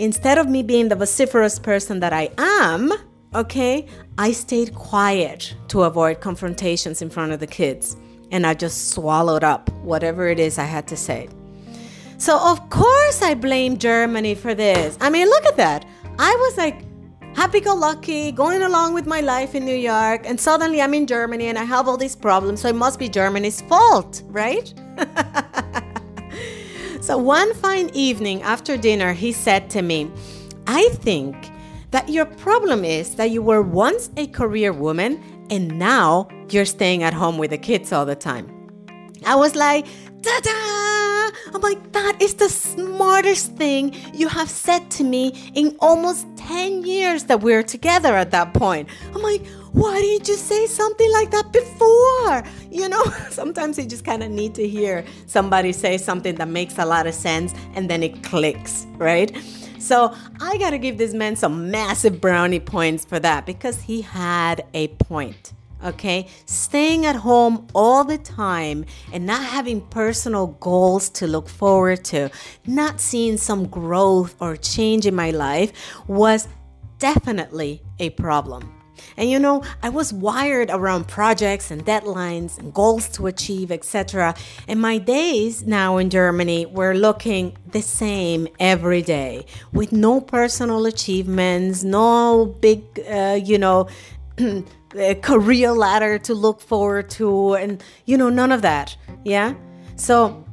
instead 0.00 0.38
of 0.38 0.48
me 0.48 0.64
being 0.64 0.88
the 0.88 0.96
vociferous 0.96 1.60
person 1.60 2.00
that 2.00 2.12
I 2.12 2.30
am, 2.36 2.92
okay, 3.32 3.86
I 4.20 4.32
stayed 4.32 4.74
quiet 4.74 5.54
to 5.68 5.84
avoid 5.84 6.20
confrontations 6.20 7.00
in 7.00 7.08
front 7.08 7.32
of 7.32 7.40
the 7.40 7.46
kids. 7.46 7.96
And 8.30 8.46
I 8.46 8.52
just 8.52 8.90
swallowed 8.90 9.42
up 9.42 9.72
whatever 9.76 10.28
it 10.28 10.38
is 10.38 10.58
I 10.58 10.64
had 10.64 10.86
to 10.88 10.96
say. 10.96 11.30
So, 12.18 12.38
of 12.38 12.68
course, 12.68 13.22
I 13.22 13.32
blame 13.32 13.78
Germany 13.78 14.34
for 14.34 14.54
this. 14.54 14.98
I 15.00 15.08
mean, 15.08 15.26
look 15.26 15.46
at 15.46 15.56
that. 15.56 15.86
I 16.18 16.36
was 16.38 16.58
like 16.58 16.84
happy 17.34 17.60
go 17.60 17.74
lucky, 17.74 18.30
going 18.30 18.60
along 18.60 18.92
with 18.92 19.06
my 19.06 19.22
life 19.22 19.54
in 19.54 19.64
New 19.64 19.80
York, 19.92 20.26
and 20.26 20.38
suddenly 20.38 20.82
I'm 20.82 20.92
in 20.92 21.06
Germany 21.06 21.46
and 21.46 21.58
I 21.58 21.64
have 21.64 21.88
all 21.88 21.96
these 21.96 22.14
problems, 22.14 22.60
so 22.60 22.68
it 22.68 22.74
must 22.74 22.98
be 22.98 23.08
Germany's 23.08 23.62
fault, 23.62 24.22
right? 24.26 24.74
so, 27.00 27.16
one 27.16 27.54
fine 27.54 27.88
evening 27.94 28.42
after 28.42 28.76
dinner, 28.76 29.14
he 29.14 29.32
said 29.32 29.70
to 29.70 29.80
me, 29.80 30.10
I 30.66 30.90
think 31.00 31.49
that 31.90 32.08
your 32.08 32.24
problem 32.24 32.84
is 32.84 33.16
that 33.16 33.30
you 33.30 33.42
were 33.42 33.62
once 33.62 34.10
a 34.16 34.26
career 34.28 34.72
woman 34.72 35.22
and 35.50 35.78
now 35.78 36.28
you're 36.48 36.64
staying 36.64 37.02
at 37.02 37.12
home 37.12 37.38
with 37.38 37.50
the 37.50 37.58
kids 37.58 37.92
all 37.92 38.06
the 38.06 38.16
time. 38.16 38.46
I 39.26 39.34
was 39.34 39.54
like, 39.54 39.86
da 40.22 40.40
da! 40.40 41.30
I'm 41.52 41.60
like, 41.60 41.92
that 41.92 42.16
is 42.20 42.34
the 42.34 42.48
smartest 42.48 43.56
thing 43.56 43.94
you 44.14 44.28
have 44.28 44.48
said 44.48 44.90
to 44.92 45.04
me 45.04 45.50
in 45.54 45.76
almost 45.80 46.26
10 46.36 46.84
years 46.84 47.24
that 47.24 47.40
we're 47.40 47.62
together 47.62 48.14
at 48.14 48.30
that 48.30 48.54
point. 48.54 48.88
I'm 49.14 49.22
like, 49.22 49.46
why 49.72 50.00
didn't 50.00 50.28
you 50.28 50.34
say 50.34 50.66
something 50.66 51.10
like 51.12 51.30
that 51.30 51.52
before? 51.52 52.42
You 52.70 52.88
know, 52.88 53.04
sometimes 53.30 53.78
you 53.78 53.86
just 53.86 54.04
kind 54.04 54.22
of 54.22 54.30
need 54.30 54.54
to 54.54 54.68
hear 54.68 55.04
somebody 55.26 55.72
say 55.72 55.98
something 55.98 56.36
that 56.36 56.48
makes 56.48 56.78
a 56.78 56.86
lot 56.86 57.06
of 57.06 57.14
sense 57.14 57.54
and 57.74 57.90
then 57.90 58.02
it 58.02 58.22
clicks, 58.22 58.86
right? 58.96 59.36
So 59.80 60.14
I 60.40 60.58
got 60.58 60.70
to 60.70 60.78
give 60.78 60.98
this 60.98 61.14
man 61.14 61.36
some 61.36 61.70
massive 61.70 62.20
brownie 62.20 62.60
points 62.60 63.04
for 63.04 63.18
that 63.18 63.46
because 63.46 63.82
he 63.82 64.02
had 64.02 64.64
a 64.74 64.88
point 64.88 65.52
okay? 65.84 66.28
Staying 66.46 67.06
at 67.06 67.16
home 67.16 67.66
all 67.74 68.04
the 68.04 68.18
time 68.18 68.84
and 69.12 69.26
not 69.26 69.42
having 69.42 69.80
personal 69.80 70.48
goals 70.48 71.08
to 71.10 71.26
look 71.26 71.48
forward 71.48 72.04
to, 72.06 72.30
not 72.66 73.00
seeing 73.00 73.36
some 73.36 73.66
growth 73.66 74.36
or 74.40 74.56
change 74.56 75.06
in 75.06 75.14
my 75.14 75.30
life 75.30 75.72
was 76.06 76.48
definitely 76.98 77.82
a 77.98 78.10
problem. 78.10 78.79
And 79.16 79.30
you 79.30 79.38
know, 79.38 79.62
I 79.82 79.88
was 79.88 80.12
wired 80.12 80.70
around 80.70 81.08
projects 81.08 81.70
and 81.70 81.84
deadlines 81.84 82.58
and 82.58 82.72
goals 82.72 83.08
to 83.10 83.26
achieve, 83.26 83.70
etc. 83.70 84.34
And 84.68 84.80
my 84.80 84.98
days 84.98 85.64
now 85.64 85.96
in 85.98 86.10
Germany 86.10 86.66
were 86.66 86.94
looking 86.94 87.56
the 87.66 87.82
same 87.82 88.48
every 88.58 89.02
day 89.02 89.46
with 89.72 89.92
no 89.92 90.20
personal 90.20 90.86
achievements, 90.86 91.84
no 91.84 92.56
big, 92.60 92.82
uh, 93.10 93.38
you 93.42 93.58
know, 93.58 93.88
career 95.22 95.72
ladder 95.72 96.18
to 96.18 96.34
look 96.34 96.60
forward 96.60 97.08
to 97.10 97.54
and 97.54 97.82
you 98.06 98.16
know 98.16 98.28
none 98.28 98.50
of 98.50 98.62
that 98.62 98.96
yeah 99.24 99.54
so 99.94 100.44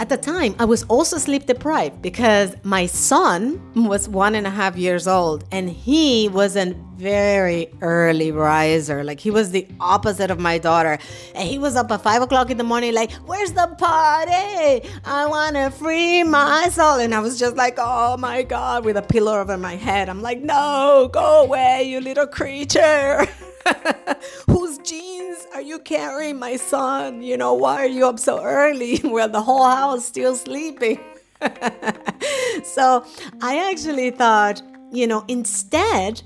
at 0.00 0.08
the 0.08 0.16
time 0.16 0.54
i 0.58 0.64
was 0.64 0.82
also 0.84 1.18
sleep 1.18 1.44
deprived 1.46 2.00
because 2.00 2.56
my 2.62 2.86
son 2.86 3.60
was 3.74 4.08
one 4.08 4.34
and 4.34 4.46
a 4.46 4.50
half 4.50 4.74
years 4.76 5.06
old 5.06 5.44
and 5.52 5.68
he 5.68 6.28
was 6.28 6.56
a 6.56 6.74
very 7.00 7.72
early 7.80 8.30
riser. 8.30 9.02
Like 9.02 9.20
he 9.20 9.30
was 9.30 9.50
the 9.50 9.66
opposite 9.80 10.30
of 10.30 10.38
my 10.38 10.58
daughter. 10.58 10.98
And 11.34 11.48
he 11.48 11.58
was 11.58 11.74
up 11.74 11.90
at 11.90 12.02
five 12.02 12.20
o'clock 12.20 12.50
in 12.50 12.58
the 12.58 12.64
morning 12.64 12.92
like 12.92 13.10
where's 13.26 13.52
the 13.52 13.66
party? 13.78 14.86
I 15.04 15.26
want 15.26 15.56
to 15.56 15.70
free 15.70 16.22
my 16.22 16.68
soul 16.68 17.00
and 17.00 17.14
i 17.14 17.20
was 17.20 17.38
just 17.38 17.56
like 17.56 17.76
oh 17.78 18.16
my 18.18 18.42
god 18.42 18.84
with 18.84 18.96
a 18.96 19.02
pillow 19.02 19.40
over 19.40 19.56
my 19.56 19.76
head. 19.76 20.08
I'm 20.08 20.20
like 20.20 20.40
no 20.40 21.08
go 21.12 21.42
away 21.44 21.84
you 21.84 22.00
little 22.00 22.26
creature 22.26 23.26
Whose 24.46 24.78
jeans 24.78 25.46
are 25.54 25.60
you 25.60 25.78
carrying, 25.78 26.38
my 26.38 26.56
son? 26.56 27.22
You 27.22 27.36
know, 27.36 27.54
why 27.54 27.76
are 27.76 27.88
you 27.88 28.06
up 28.06 28.18
so 28.18 28.42
early? 28.42 29.00
well, 29.04 29.28
the 29.28 29.42
whole 29.42 29.64
house 29.64 30.04
still 30.06 30.34
sleeping. 30.34 31.00
so 32.64 33.04
I 33.40 33.70
actually 33.70 34.10
thought, 34.10 34.62
you 34.92 35.06
know, 35.06 35.24
instead 35.28 36.22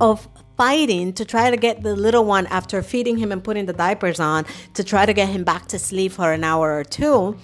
of 0.00 0.28
fighting 0.56 1.12
to 1.12 1.24
try 1.24 1.50
to 1.50 1.56
get 1.56 1.82
the 1.82 1.94
little 1.94 2.24
one 2.24 2.46
after 2.46 2.82
feeding 2.82 3.18
him 3.18 3.30
and 3.30 3.44
putting 3.44 3.66
the 3.66 3.72
diapers 3.72 4.18
on 4.18 4.44
to 4.74 4.82
try 4.82 5.04
to 5.06 5.12
get 5.12 5.28
him 5.28 5.44
back 5.44 5.66
to 5.66 5.78
sleep 5.78 6.12
for 6.12 6.32
an 6.32 6.44
hour 6.44 6.78
or 6.78 6.84
two, 6.84 7.36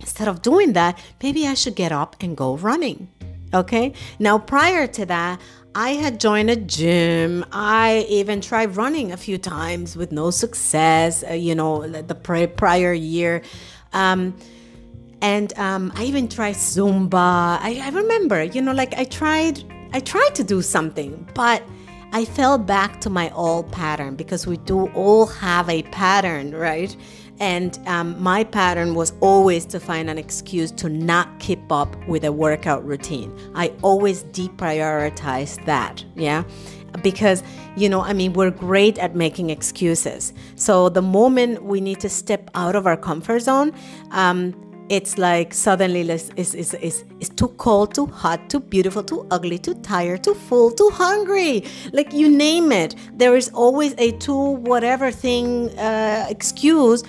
instead 0.00 0.28
of 0.28 0.42
doing 0.42 0.72
that, 0.74 0.98
maybe 1.22 1.46
I 1.46 1.54
should 1.54 1.74
get 1.74 1.92
up 1.92 2.16
and 2.20 2.36
go 2.36 2.56
running. 2.56 3.08
Okay. 3.54 3.92
Now, 4.18 4.38
prior 4.38 4.86
to 4.86 5.06
that, 5.06 5.40
I 5.78 5.90
had 5.90 6.18
joined 6.18 6.48
a 6.48 6.56
gym. 6.56 7.44
I 7.52 8.06
even 8.08 8.40
tried 8.40 8.76
running 8.76 9.12
a 9.12 9.16
few 9.18 9.36
times 9.36 9.94
with 9.94 10.10
no 10.10 10.30
success, 10.30 11.22
uh, 11.22 11.34
you 11.34 11.54
know, 11.54 11.86
the 11.86 12.14
prior 12.14 12.94
year. 12.94 13.42
Um, 13.92 14.34
and 15.20 15.52
um, 15.58 15.92
I 15.94 16.04
even 16.04 16.28
tried 16.28 16.54
Zumba. 16.54 17.58
I, 17.60 17.78
I 17.82 17.90
remember, 17.90 18.42
you 18.42 18.62
know, 18.62 18.72
like 18.72 18.94
I 18.94 19.04
tried, 19.04 19.64
I 19.92 20.00
tried 20.00 20.34
to 20.36 20.44
do 20.44 20.62
something, 20.62 21.28
but 21.34 21.62
I 22.10 22.24
fell 22.24 22.56
back 22.56 23.02
to 23.02 23.10
my 23.10 23.30
old 23.32 23.70
pattern 23.70 24.16
because 24.16 24.46
we 24.46 24.56
do 24.56 24.86
all 24.94 25.26
have 25.26 25.68
a 25.68 25.82
pattern, 25.82 26.54
right? 26.54 26.96
And 27.38 27.78
um, 27.86 28.20
my 28.22 28.44
pattern 28.44 28.94
was 28.94 29.12
always 29.20 29.66
to 29.66 29.80
find 29.80 30.08
an 30.08 30.18
excuse 30.18 30.70
to 30.72 30.88
not 30.88 31.38
keep 31.38 31.70
up 31.70 31.94
with 32.08 32.24
a 32.24 32.32
workout 32.32 32.84
routine. 32.84 33.36
I 33.54 33.72
always 33.82 34.24
deprioritize 34.24 35.62
that, 35.66 36.04
yeah? 36.14 36.44
Because, 37.02 37.42
you 37.76 37.88
know, 37.88 38.00
I 38.00 38.14
mean, 38.14 38.32
we're 38.32 38.50
great 38.50 38.98
at 38.98 39.14
making 39.14 39.50
excuses. 39.50 40.32
So 40.54 40.88
the 40.88 41.02
moment 41.02 41.64
we 41.64 41.80
need 41.80 42.00
to 42.00 42.08
step 42.08 42.50
out 42.54 42.74
of 42.74 42.86
our 42.86 42.96
comfort 42.96 43.40
zone, 43.40 43.72
um, 44.12 44.54
it's 44.88 45.18
like 45.18 45.52
suddenly 45.52 46.02
it's, 46.02 46.30
it's, 46.36 46.54
it's, 46.54 47.04
it's, 47.20 47.28
too 47.30 47.48
cold, 47.58 47.94
too 47.94 48.06
hot, 48.06 48.48
too 48.48 48.60
beautiful, 48.60 49.02
too 49.02 49.26
ugly, 49.30 49.58
too 49.58 49.74
tired, 49.74 50.22
too 50.22 50.34
full, 50.34 50.70
too 50.70 50.90
hungry. 50.92 51.64
Like 51.92 52.12
you 52.12 52.28
name 52.28 52.70
it. 52.72 52.94
There 53.12 53.36
is 53.36 53.48
always 53.50 53.94
a 53.98 54.12
too 54.12 54.50
whatever 54.50 55.10
thing 55.10 55.76
uh, 55.78 56.26
excuse 56.30 57.02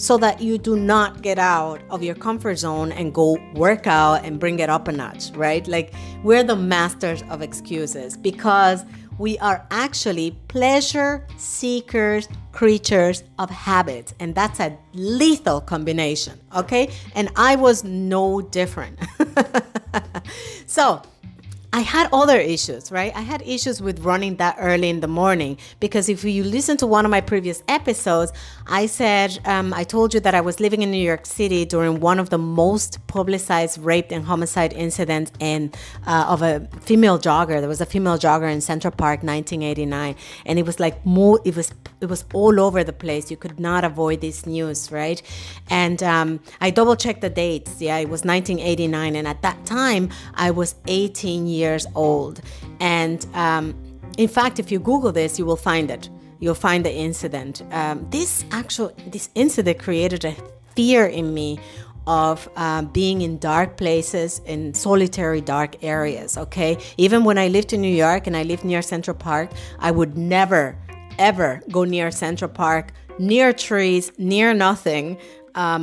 so 0.00 0.16
that 0.16 0.40
you 0.40 0.56
do 0.56 0.76
not 0.76 1.20
get 1.20 1.38
out 1.38 1.82
of 1.90 2.02
your 2.02 2.14
comfort 2.14 2.56
zone 2.56 2.90
and 2.92 3.12
go 3.12 3.36
work 3.54 3.86
out 3.86 4.24
and 4.24 4.40
bring 4.40 4.58
it 4.58 4.70
up 4.70 4.88
a 4.88 4.92
notch, 4.92 5.30
right? 5.32 5.68
Like 5.68 5.92
we're 6.24 6.42
the 6.42 6.56
masters 6.56 7.22
of 7.28 7.42
excuses 7.42 8.16
because 8.16 8.86
we 9.18 9.38
are 9.40 9.66
actually 9.70 10.30
pleasure 10.48 11.26
seekers, 11.36 12.28
creatures 12.52 13.22
of 13.38 13.50
habits. 13.50 14.14
And 14.18 14.34
that's 14.34 14.58
a 14.58 14.74
lethal 14.94 15.60
combination, 15.60 16.40
okay? 16.56 16.90
And 17.14 17.28
I 17.36 17.56
was 17.56 17.84
no 17.84 18.40
different. 18.40 18.98
so, 20.66 21.02
I 21.80 21.82
had 21.82 22.10
other 22.12 22.38
issues, 22.38 22.92
right? 22.92 23.10
I 23.16 23.22
had 23.22 23.40
issues 23.40 23.80
with 23.80 24.00
running 24.00 24.36
that 24.36 24.56
early 24.58 24.90
in 24.90 25.00
the 25.00 25.08
morning 25.08 25.56
because 25.80 26.10
if 26.10 26.24
you 26.24 26.44
listen 26.44 26.76
to 26.76 26.86
one 26.86 27.06
of 27.06 27.10
my 27.10 27.22
previous 27.22 27.62
episodes, 27.68 28.34
I 28.66 28.84
said, 28.84 29.38
um, 29.46 29.72
I 29.72 29.84
told 29.84 30.12
you 30.12 30.20
that 30.20 30.34
I 30.34 30.42
was 30.42 30.60
living 30.60 30.82
in 30.82 30.90
New 30.90 31.02
York 31.02 31.24
City 31.24 31.64
during 31.64 31.98
one 32.00 32.18
of 32.18 32.28
the 32.28 32.36
most 32.36 32.98
publicized 33.06 33.78
rape 33.78 34.10
and 34.10 34.26
homicide 34.26 34.74
incidents 34.74 35.32
in, 35.40 35.72
uh, 36.06 36.26
of 36.28 36.42
a 36.42 36.68
female 36.82 37.18
jogger. 37.18 37.60
There 37.60 37.68
was 37.68 37.80
a 37.80 37.86
female 37.86 38.18
jogger 38.18 38.52
in 38.52 38.60
Central 38.60 38.90
Park, 38.90 39.22
1989, 39.22 40.16
and 40.44 40.58
it 40.58 40.66
was 40.66 40.78
like 40.78 40.98
it 41.06 41.56
was 41.56 41.72
it 42.02 42.08
was 42.08 42.24
all 42.32 42.60
over 42.60 42.82
the 42.84 42.92
place. 42.92 43.30
You 43.30 43.36
could 43.36 43.60
not 43.60 43.84
avoid 43.84 44.20
this 44.20 44.46
news, 44.46 44.90
right? 44.90 45.20
And 45.68 46.02
um, 46.02 46.40
I 46.60 46.70
double 46.70 46.96
checked 46.96 47.20
the 47.20 47.30
dates. 47.30 47.80
Yeah, 47.80 47.98
it 47.98 48.08
was 48.08 48.24
1989, 48.24 49.16
and 49.16 49.26
at 49.26 49.40
that 49.42 49.64
time 49.64 50.10
I 50.34 50.50
was 50.50 50.74
18 50.86 51.46
years 51.46 51.69
years 51.70 51.86
old. 51.94 52.40
And 52.80 53.26
um, 53.34 53.64
in 54.18 54.28
fact, 54.28 54.58
if 54.58 54.70
you 54.72 54.78
Google 54.78 55.12
this, 55.12 55.38
you 55.38 55.44
will 55.46 55.62
find 55.70 55.90
it. 55.90 56.10
You'll 56.40 56.62
find 56.68 56.84
the 56.84 56.94
incident. 57.08 57.62
Um, 57.70 58.06
this 58.10 58.44
actual 58.50 58.92
this 59.14 59.28
incident 59.34 59.78
created 59.78 60.24
a 60.24 60.34
fear 60.74 61.06
in 61.06 61.34
me 61.34 61.58
of 62.06 62.48
uh, 62.56 62.82
being 62.82 63.22
in 63.22 63.38
dark 63.38 63.76
places 63.76 64.40
in 64.46 64.72
solitary 64.72 65.42
dark 65.42 65.72
areas 65.84 66.38
okay 66.38 66.78
even 66.96 67.24
when 67.24 67.36
i 67.36 67.46
lived 67.48 67.74
in 67.74 67.80
new 67.82 67.96
york 68.06 68.26
and 68.26 68.34
i 68.36 68.42
lived 68.42 68.64
near 68.64 68.80
central 68.80 69.14
park 69.14 69.50
i 69.80 69.90
would 69.90 70.16
never 70.16 70.62
ever 71.18 71.60
go 71.70 71.84
near 71.84 72.10
central 72.10 72.50
park 72.50 72.92
near 73.18 73.52
trees 73.52 74.12
near 74.16 74.54
nothing 74.54 75.18
um, 75.54 75.82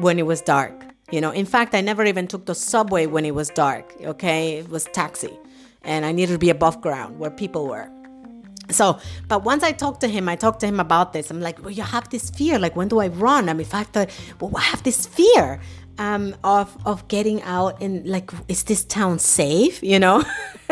when 0.00 0.18
it 0.18 0.26
was 0.26 0.40
dark 0.40 0.91
you 1.12 1.20
know, 1.20 1.30
in 1.30 1.46
fact, 1.46 1.74
I 1.74 1.80
never 1.82 2.04
even 2.04 2.26
took 2.26 2.46
the 2.46 2.54
subway 2.54 3.06
when 3.06 3.24
it 3.24 3.34
was 3.34 3.50
dark. 3.50 3.94
Okay, 4.02 4.58
it 4.58 4.68
was 4.70 4.84
taxi, 4.86 5.38
and 5.82 6.04
I 6.04 6.12
needed 6.12 6.32
to 6.32 6.38
be 6.38 6.50
above 6.50 6.80
ground 6.80 7.18
where 7.18 7.30
people 7.30 7.68
were. 7.68 7.88
So, 8.70 8.98
but 9.28 9.44
once 9.44 9.62
I 9.62 9.72
talked 9.72 10.00
to 10.00 10.08
him, 10.08 10.28
I 10.28 10.36
talked 10.36 10.60
to 10.60 10.66
him 10.66 10.80
about 10.80 11.12
this. 11.12 11.30
I'm 11.30 11.40
like, 11.40 11.60
well, 11.62 11.70
you 11.70 11.82
have 11.82 12.08
this 12.08 12.30
fear. 12.30 12.58
Like, 12.58 12.76
when 12.76 12.88
do 12.88 13.00
I 13.00 13.08
run? 13.08 13.48
I 13.48 13.52
mean, 13.52 13.60
if 13.60 13.74
I 13.74 13.82
thought, 13.84 14.10
well, 14.40 14.52
I 14.56 14.62
have 14.62 14.82
this 14.82 15.06
fear 15.06 15.60
um, 15.98 16.34
of 16.42 16.74
of 16.86 17.06
getting 17.08 17.42
out 17.42 17.82
and 17.82 18.06
like, 18.06 18.30
is 18.48 18.64
this 18.64 18.84
town 18.84 19.18
safe? 19.18 19.82
You 19.82 19.98
know, 19.98 20.24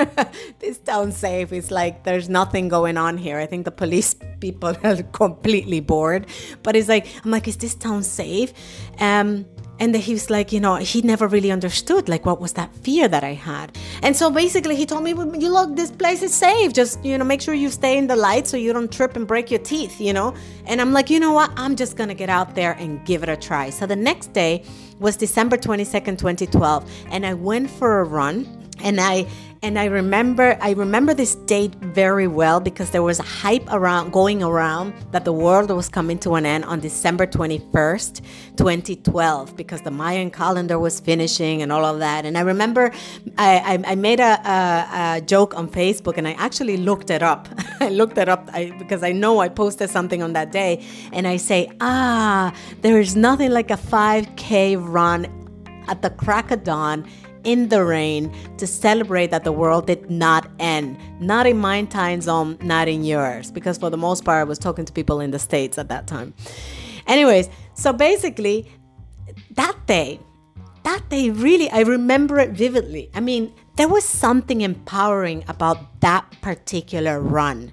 this 0.59 0.79
town 0.79 1.13
safe. 1.13 1.53
It's 1.53 1.71
like 1.71 2.05
there's 2.05 2.29
nothing 2.29 2.69
going 2.69 2.97
on 2.97 3.19
here. 3.19 3.39
I 3.39 3.47
think 3.47 3.65
the 3.65 3.71
police 3.71 4.15
people 4.41 4.75
are 4.85 5.03
completely 5.13 5.81
bored. 5.81 6.27
But 6.63 6.77
it's 6.77 6.89
like, 6.89 7.07
I'm 7.25 7.31
like, 7.31 7.47
is 7.49 7.57
this 7.57 7.75
town 7.75 8.03
safe? 8.03 8.53
Um, 8.99 9.45
and 9.81 9.97
he 9.97 10.13
was 10.13 10.31
like 10.31 10.53
you 10.53 10.61
know 10.61 10.77
he 10.77 11.01
never 11.03 11.27
really 11.27 11.51
understood 11.51 12.09
like 12.09 12.25
what 12.25 12.41
was 12.41 12.53
that 12.53 12.73
fear 12.77 13.09
that 13.09 13.25
i 13.25 13.33
had. 13.33 13.77
And 14.03 14.17
so 14.17 14.31
basically 14.31 14.77
he 14.77 14.87
told 14.87 15.03
me 15.03 15.11
you 15.11 15.51
look 15.51 15.75
this 15.75 15.91
place 15.91 16.23
is 16.23 16.33
safe. 16.33 16.73
Just 16.73 17.05
you 17.05 17.19
know 17.19 17.25
make 17.25 17.41
sure 17.41 17.55
you 17.55 17.71
stay 17.71 17.97
in 17.99 18.07
the 18.07 18.17
light 18.17 18.47
so 18.47 18.57
you 18.57 18.73
don't 18.73 18.93
trip 18.93 19.17
and 19.17 19.27
break 19.27 19.51
your 19.51 19.61
teeth 19.61 20.01
you 20.01 20.13
know? 20.13 20.35
And 20.67 20.81
i'm 20.81 20.93
like 20.93 21.11
you 21.11 21.19
know 21.19 21.33
what? 21.33 21.51
I'm 21.57 21.75
just 21.75 21.97
gonna 21.97 22.15
get 22.15 22.29
out 22.29 22.55
there 22.55 22.73
and 22.73 23.05
give 23.05 23.23
it 23.23 23.29
a 23.29 23.37
try. 23.37 23.71
So 23.71 23.87
the 23.87 23.97
next 23.97 24.33
day 24.33 24.65
was 24.99 25.17
december 25.17 25.57
22nd 25.57 26.19
2012 26.19 26.91
and 27.11 27.25
i 27.25 27.33
went 27.33 27.71
for 27.71 28.01
a 28.01 28.05
run 28.05 28.47
and 28.83 29.01
i 29.01 29.27
and 29.62 29.79
I 29.79 29.85
remember 29.87 30.57
I 30.62 30.73
remember 30.73 31.12
this 31.12 31.35
date 31.35 31.75
very 31.75 32.26
well 32.26 32.61
because 32.61 32.90
there 32.90 33.02
was 33.02 33.21
a 33.21 33.25
hype 33.25 33.67
around 33.71 34.11
going 34.11 34.43
around 34.43 34.95
that 35.13 35.26
the 35.26 35.35
world 35.35 35.71
was 35.71 35.89
coming 35.89 36.19
to 36.21 36.35
an 36.37 36.47
end 36.47 36.65
on 36.65 36.80
December 36.80 37.26
21st, 37.26 38.23
2012, 38.56 39.56
because 39.56 39.82
the 39.82 39.91
Mayan 39.91 40.30
calendar 40.30 40.78
was 40.78 40.99
finishing 40.99 41.61
and 41.61 41.71
all 41.71 41.85
of 41.85 41.99
that. 41.99 42.25
And 42.25 42.39
I 42.39 42.41
remember 42.41 42.91
I, 43.37 43.58
I, 43.58 43.93
I 43.93 43.95
made 43.97 44.21
a, 44.21 44.41
a, 44.49 45.17
a, 45.17 45.21
joke 45.21 45.54
on 45.54 45.69
Facebook 45.69 46.17
and 46.17 46.26
I 46.26 46.32
actually 46.32 46.78
looked 46.78 47.11
it 47.11 47.23
up. 47.23 47.49
I 47.80 47.91
looked 47.91 48.17
it 48.17 48.30
up 48.30 48.49
I, 48.54 48.71
because 48.78 49.02
I 49.02 49.13
know 49.13 49.41
I 49.41 49.50
posted 49.50 49.91
something 49.91 50.23
on 50.23 50.32
that 50.32 50.52
day. 50.52 50.87
And 51.13 51.28
I 51.28 51.37
say, 51.37 51.71
ah, 51.82 52.54
there 52.80 52.99
is 52.99 53.15
nothing 53.15 53.50
like 53.50 53.71
a 53.71 53.76
5K 53.76 54.76
run 54.80 55.26
at 55.87 56.00
the 56.00 56.11
crack 56.11 56.50
of 56.50 56.65
dawn 56.65 57.06
in 57.45 57.69
the 57.69 57.85
rain 57.85 58.33
to 58.59 58.67
celebrate 58.67 59.31
that 59.31 59.45
the 59.45 59.53
world 59.53 59.87
did 59.87 60.11
not 60.11 60.50
end. 60.59 60.99
Not 61.21 61.47
in 61.47 61.59
my 61.59 61.85
time 61.85 62.21
zone, 62.21 62.59
not 62.63 62.89
in 62.89 63.05
yours, 63.05 63.50
because 63.50 63.79
for 63.79 63.91
the 63.91 63.97
most 63.97 64.25
part, 64.25 64.41
I 64.41 64.45
was 64.45 64.59
talking 64.59 64.85
to 64.85 64.93
people 64.93 65.21
in 65.21 65.31
the 65.31 65.39
States 65.39 65.79
at 65.79 65.89
that 65.89 66.07
time. 66.07 66.35
Anyways, 67.07 67.49
so 67.75 67.93
basically, 67.93 68.71
that 69.53 69.76
day, 69.87 70.21
that 70.85 71.09
day 71.09 71.31
really, 71.31 71.71
I 71.71 71.81
remember 71.81 72.39
it 72.39 72.50
vividly. 72.50 73.11
I 73.15 73.21
mean, 73.21 73.53
there 73.76 73.89
was 73.89 74.05
something 74.05 74.61
empowering 74.61 75.45
about 75.49 76.00
that 76.00 76.25
particular 76.41 77.21
run. 77.21 77.73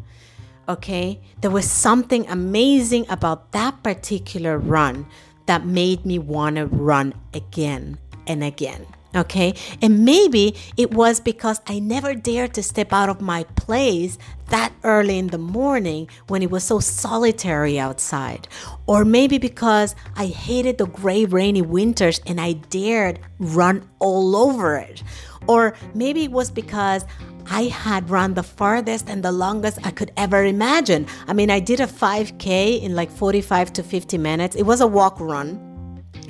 Okay? 0.70 1.22
There 1.42 1.52
was 1.52 1.70
something 1.70 2.28
amazing 2.30 3.06
about 3.10 3.52
that 3.52 3.84
particular 3.84 4.58
run 4.58 5.06
that 5.46 5.66
made 5.66 6.06
me 6.06 6.20
want 6.20 6.58
to 6.58 6.68
run 6.68 7.14
again 7.34 7.98
and 8.28 8.44
again. 8.44 8.86
Okay. 9.18 9.56
And 9.82 10.06
maybe 10.06 10.56
it 10.78 10.92
was 10.92 11.20
because 11.20 11.60
I 11.66 11.80
never 11.80 12.14
dared 12.14 12.54
to 12.54 12.64
step 12.64 12.94
out 12.94 13.10
of 13.10 13.20
my 13.20 13.44
place 13.56 14.18
that 14.50 14.72
early 14.84 15.18
in 15.18 15.28
the 15.28 15.38
morning 15.38 16.08
when 16.28 16.42
it 16.44 16.52
was 16.52 16.64
so 16.64 16.80
solitary 16.80 17.80
outside. 17.80 18.48
Or 18.86 19.04
maybe 19.04 19.40
because 19.40 19.96
I 20.16 20.28
hated 20.28 20.78
the 20.78 20.86
gray, 20.86 21.26
rainy 21.26 21.64
winters 21.64 22.22
and 22.28 22.40
I 22.40 22.54
dared 22.54 23.20
run 23.40 23.90
all 24.00 24.36
over 24.36 24.78
it. 24.78 25.04
Or 25.48 25.74
maybe 25.96 26.26
it 26.26 26.32
was 26.32 26.52
because 26.52 27.06
I 27.50 27.64
had 27.64 28.10
run 28.10 28.36
the 28.36 28.44
farthest 28.44 29.10
and 29.10 29.24
the 29.24 29.32
longest 29.32 29.80
I 29.84 29.92
could 29.92 30.12
ever 30.16 30.46
imagine. 30.46 31.08
I 31.28 31.34
mean, 31.34 31.50
I 31.50 31.60
did 31.60 31.80
a 31.80 31.88
5K 31.88 32.82
in 32.82 32.94
like 32.96 33.10
45 33.10 33.74
to 33.74 33.84
50 33.84 34.18
minutes. 34.18 34.56
It 34.56 34.64
was 34.64 34.82
a 34.82 34.88
walk 34.88 35.20
run 35.20 35.67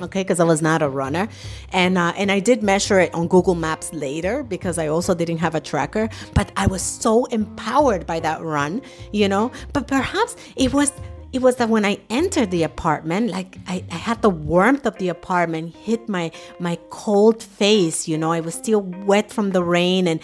okay 0.02 0.22
because 0.22 0.40
i 0.40 0.44
was 0.44 0.62
not 0.62 0.82
a 0.82 0.88
runner. 0.88 1.28
And 1.72 1.98
uh, 1.98 2.12
and 2.16 2.30
i 2.30 2.40
did 2.40 2.62
measure 2.62 2.98
it 3.00 3.12
on 3.14 3.28
google 3.28 3.54
maps 3.54 3.92
later 3.92 4.42
because 4.42 4.78
i 4.78 4.86
also 4.88 5.14
didn't 5.14 5.38
have 5.38 5.54
a 5.54 5.60
tracker 5.60 6.08
but 6.34 6.50
i 6.56 6.66
was 6.66 6.82
so 6.82 7.24
empowered 7.26 8.06
by 8.06 8.20
that 8.20 8.42
run 8.42 8.82
you 9.12 9.28
know? 9.28 9.50
But 9.72 9.86
perhaps 9.88 10.36
it 10.56 10.72
was 10.72 10.92
it 11.30 11.42
was 11.42 11.56
that 11.56 11.68
when 11.68 11.84
I 11.84 11.98
entered 12.08 12.50
the 12.50 12.62
apartment, 12.62 13.30
like 13.30 13.58
I, 13.66 13.84
I, 13.90 13.96
had 13.96 14.22
the 14.22 14.30
warmth 14.30 14.86
of 14.86 14.96
the 14.96 15.10
apartment 15.10 15.76
hit 15.76 16.08
my 16.08 16.30
my 16.58 16.78
cold 16.88 17.42
face. 17.42 18.08
You 18.08 18.16
know, 18.16 18.32
I 18.32 18.40
was 18.40 18.54
still 18.54 18.80
wet 18.80 19.30
from 19.30 19.50
the 19.50 19.62
rain, 19.62 20.08
and 20.08 20.20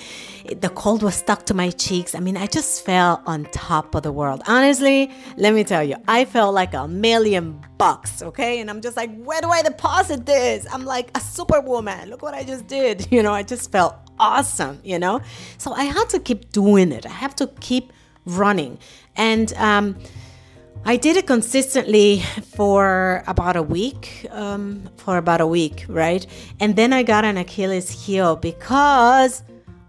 the 0.60 0.70
cold 0.70 1.02
was 1.02 1.14
stuck 1.14 1.44
to 1.46 1.54
my 1.54 1.68
cheeks. 1.70 2.14
I 2.14 2.20
mean, 2.20 2.38
I 2.38 2.46
just 2.46 2.86
felt 2.86 3.20
on 3.26 3.44
top 3.46 3.94
of 3.94 4.02
the 4.02 4.12
world. 4.12 4.42
Honestly, 4.46 5.10
let 5.36 5.52
me 5.52 5.62
tell 5.62 5.84
you, 5.84 5.96
I 6.08 6.24
felt 6.24 6.54
like 6.54 6.72
a 6.72 6.88
million 6.88 7.60
bucks. 7.76 8.22
Okay, 8.22 8.60
and 8.60 8.70
I'm 8.70 8.80
just 8.80 8.96
like, 8.96 9.14
where 9.22 9.42
do 9.42 9.50
I 9.50 9.60
deposit 9.60 10.24
this? 10.24 10.66
I'm 10.72 10.86
like 10.86 11.10
a 11.14 11.20
superwoman. 11.20 12.08
Look 12.08 12.22
what 12.22 12.34
I 12.34 12.44
just 12.44 12.66
did. 12.66 13.06
You 13.14 13.22
know, 13.22 13.32
I 13.32 13.44
just 13.44 13.70
felt 13.70 13.94
awesome. 14.18 14.80
You 14.82 14.98
know, 14.98 15.20
so 15.58 15.72
I 15.72 15.84
had 15.84 16.08
to 16.10 16.18
keep 16.18 16.50
doing 16.50 16.90
it. 16.92 17.06
I 17.06 17.10
have 17.10 17.36
to 17.36 17.46
keep 17.60 17.92
running, 18.24 18.78
and 19.16 19.52
um 19.54 19.96
I 20.86 20.98
did 20.98 21.16
it 21.16 21.26
consistently 21.26 22.20
for 22.54 23.24
about 23.26 23.56
a 23.56 23.62
week, 23.62 24.26
um, 24.30 24.86
for 24.98 25.16
about 25.16 25.40
a 25.40 25.46
week, 25.46 25.86
right? 25.88 26.26
And 26.60 26.76
then 26.76 26.92
I 26.92 27.02
got 27.02 27.24
an 27.24 27.38
Achilles 27.38 27.88
heel 27.88 28.36
because 28.36 29.42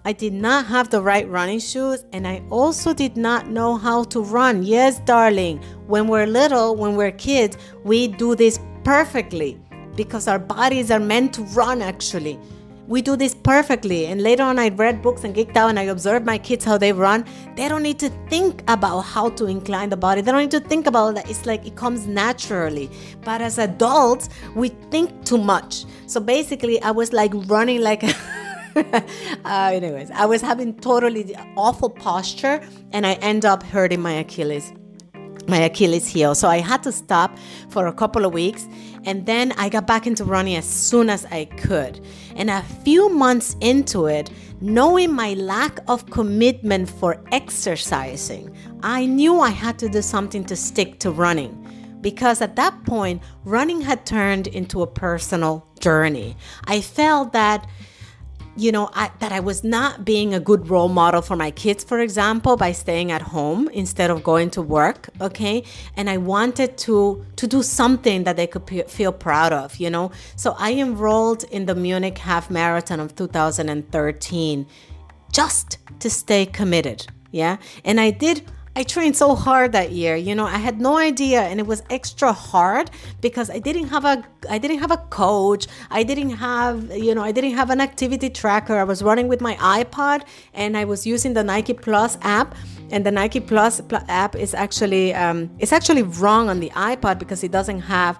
I 0.05 0.13
did 0.13 0.31
not 0.31 0.67
have 0.67 0.91
the 0.91 1.01
right 1.01 1.27
running 1.29 1.59
shoes 1.59 2.05
and 2.13 2.25
I 2.25 2.41
also 2.49 2.93
did 2.93 3.17
not 3.17 3.49
know 3.49 3.75
how 3.75 4.05
to 4.05 4.21
run. 4.21 4.63
Yes, 4.63 4.99
darling, 4.99 5.61
when 5.87 6.07
we're 6.07 6.27
little, 6.27 6.77
when 6.77 6.95
we're 6.95 7.11
kids, 7.11 7.57
we 7.83 8.07
do 8.07 8.33
this 8.33 8.57
perfectly 8.85 9.59
because 9.97 10.29
our 10.29 10.39
bodies 10.39 10.91
are 10.91 10.99
meant 11.01 11.33
to 11.33 11.41
run 11.55 11.81
actually 11.81 12.39
we 12.87 13.01
do 13.01 13.15
this 13.15 13.33
perfectly. 13.33 14.05
And 14.07 14.21
later 14.21 14.43
on, 14.43 14.59
I 14.59 14.69
read 14.69 15.01
books 15.01 15.23
and 15.23 15.35
geeked 15.35 15.57
out 15.57 15.69
and 15.69 15.79
I 15.79 15.83
observed 15.83 16.25
my 16.25 16.37
kids 16.37 16.63
how 16.65 16.77
they 16.77 16.93
run. 16.93 17.25
They 17.55 17.67
don't 17.67 17.83
need 17.83 17.99
to 17.99 18.09
think 18.29 18.63
about 18.67 19.01
how 19.01 19.29
to 19.31 19.45
incline 19.45 19.89
the 19.89 19.97
body, 19.97 20.21
they 20.21 20.31
don't 20.31 20.41
need 20.41 20.51
to 20.51 20.59
think 20.59 20.87
about 20.87 21.15
that. 21.15 21.29
It's 21.29 21.45
like 21.45 21.65
it 21.65 21.75
comes 21.75 22.07
naturally. 22.07 22.89
But 23.23 23.41
as 23.41 23.57
adults, 23.57 24.29
we 24.55 24.69
think 24.91 25.25
too 25.25 25.37
much. 25.37 25.85
So 26.07 26.19
basically, 26.19 26.81
I 26.81 26.91
was 26.91 27.13
like 27.13 27.31
running 27.47 27.81
like 27.81 28.03
uh, 28.75 29.01
anyways, 29.45 30.11
I 30.11 30.25
was 30.25 30.41
having 30.41 30.75
totally 30.75 31.35
awful 31.55 31.89
posture 31.89 32.61
and 32.91 33.05
I 33.07 33.13
end 33.15 33.45
up 33.45 33.63
hurting 33.63 34.01
my 34.01 34.13
Achilles. 34.13 34.73
My 35.47 35.57
Achilles 35.57 36.07
heel. 36.07 36.35
So 36.35 36.47
I 36.47 36.59
had 36.59 36.83
to 36.83 36.91
stop 36.91 37.37
for 37.69 37.87
a 37.87 37.93
couple 37.93 38.25
of 38.25 38.33
weeks 38.33 38.67
and 39.05 39.25
then 39.25 39.51
I 39.53 39.69
got 39.69 39.85
back 39.85 40.07
into 40.07 40.25
running 40.25 40.55
as 40.55 40.65
soon 40.65 41.09
as 41.09 41.25
I 41.25 41.45
could. 41.45 42.01
And 42.35 42.49
a 42.49 42.63
few 42.83 43.09
months 43.09 43.55
into 43.61 44.07
it, 44.07 44.31
knowing 44.61 45.13
my 45.13 45.35
lack 45.35 45.79
of 45.87 46.09
commitment 46.09 46.89
for 46.89 47.23
exercising, 47.31 48.55
I 48.81 49.05
knew 49.05 49.39
I 49.39 49.51
had 49.51 49.77
to 49.79 49.89
do 49.89 50.01
something 50.01 50.43
to 50.45 50.55
stick 50.55 50.99
to 50.99 51.11
running. 51.11 51.61
Because 52.01 52.41
at 52.41 52.55
that 52.55 52.83
point, 52.85 53.21
running 53.43 53.81
had 53.81 54.05
turned 54.05 54.47
into 54.47 54.81
a 54.81 54.87
personal 54.87 55.67
journey. 55.79 56.35
I 56.65 56.81
felt 56.81 57.33
that 57.33 57.67
you 58.55 58.71
know 58.71 58.89
I, 58.93 59.11
that 59.19 59.31
i 59.31 59.39
was 59.39 59.63
not 59.63 60.05
being 60.05 60.33
a 60.33 60.39
good 60.39 60.69
role 60.69 60.87
model 60.87 61.21
for 61.21 61.35
my 61.35 61.51
kids 61.51 61.83
for 61.83 61.99
example 61.99 62.55
by 62.55 62.71
staying 62.71 63.11
at 63.11 63.21
home 63.21 63.67
instead 63.69 64.09
of 64.09 64.23
going 64.23 64.49
to 64.51 64.61
work 64.61 65.09
okay? 65.19 65.63
And 65.95 66.09
i 66.09 66.17
wanted 66.17 66.77
to 66.79 67.25
to 67.35 67.47
do 67.47 67.61
something 67.61 68.23
that 68.23 68.37
they 68.37 68.47
could 68.47 68.65
p- 68.65 68.83
feel 68.83 69.11
proud 69.11 69.51
of 69.53 69.77
you 69.77 69.89
know? 69.89 70.11
So 70.35 70.55
i 70.57 70.73
enrolled 70.73 71.43
in 71.45 71.65
the 71.65 71.75
munich 71.75 72.17
half 72.17 72.49
marathon 72.49 72.99
of 72.99 73.15
2013 73.15 74.65
just 75.31 75.77
to 75.99 76.09
stay 76.09 76.45
committed 76.45 77.07
yeah? 77.31 77.57
And 77.83 77.99
i 77.99 78.11
did 78.11 78.49
I 78.77 78.83
trained 78.83 79.15
so 79.15 79.35
hard 79.35 79.71
that 79.71 79.91
year. 79.91 80.17
You 80.17 80.35
know, 80.35 80.45
I 80.45 80.57
had 80.57 80.81
no 80.81 80.97
idea 80.97 81.41
and 81.41 81.61
it 81.61 81.65
was 81.65 81.81
extra 81.89 82.33
hard 82.33 82.91
because 83.21 83.49
I 83.49 83.59
didn't 83.59 83.87
have 83.87 84.03
a 84.03 84.21
I 84.49 84.57
didn't 84.57 84.79
have 84.79 84.91
a 84.91 84.97
coach. 84.97 85.67
I 85.89 86.03
didn't 86.03 86.31
have, 86.31 86.91
you 86.95 87.15
know, 87.15 87.23
I 87.23 87.31
didn't 87.31 87.53
have 87.53 87.69
an 87.69 87.79
activity 87.79 88.29
tracker. 88.29 88.77
I 88.77 88.83
was 88.83 89.01
running 89.01 89.29
with 89.29 89.39
my 89.39 89.55
iPod 89.55 90.23
and 90.53 90.75
I 90.75 90.83
was 90.83 91.07
using 91.07 91.33
the 91.33 91.43
Nike 91.43 91.73
Plus 91.73 92.17
app 92.21 92.53
and 92.91 93.05
the 93.05 93.11
Nike 93.11 93.39
Plus 93.39 93.81
app 94.09 94.35
is 94.35 94.53
actually 94.53 95.13
um, 95.13 95.49
it's 95.59 95.71
actually 95.71 96.03
wrong 96.03 96.49
on 96.49 96.59
the 96.59 96.69
iPod 96.71 97.17
because 97.17 97.45
it 97.45 97.51
doesn't 97.51 97.79
have 97.79 98.19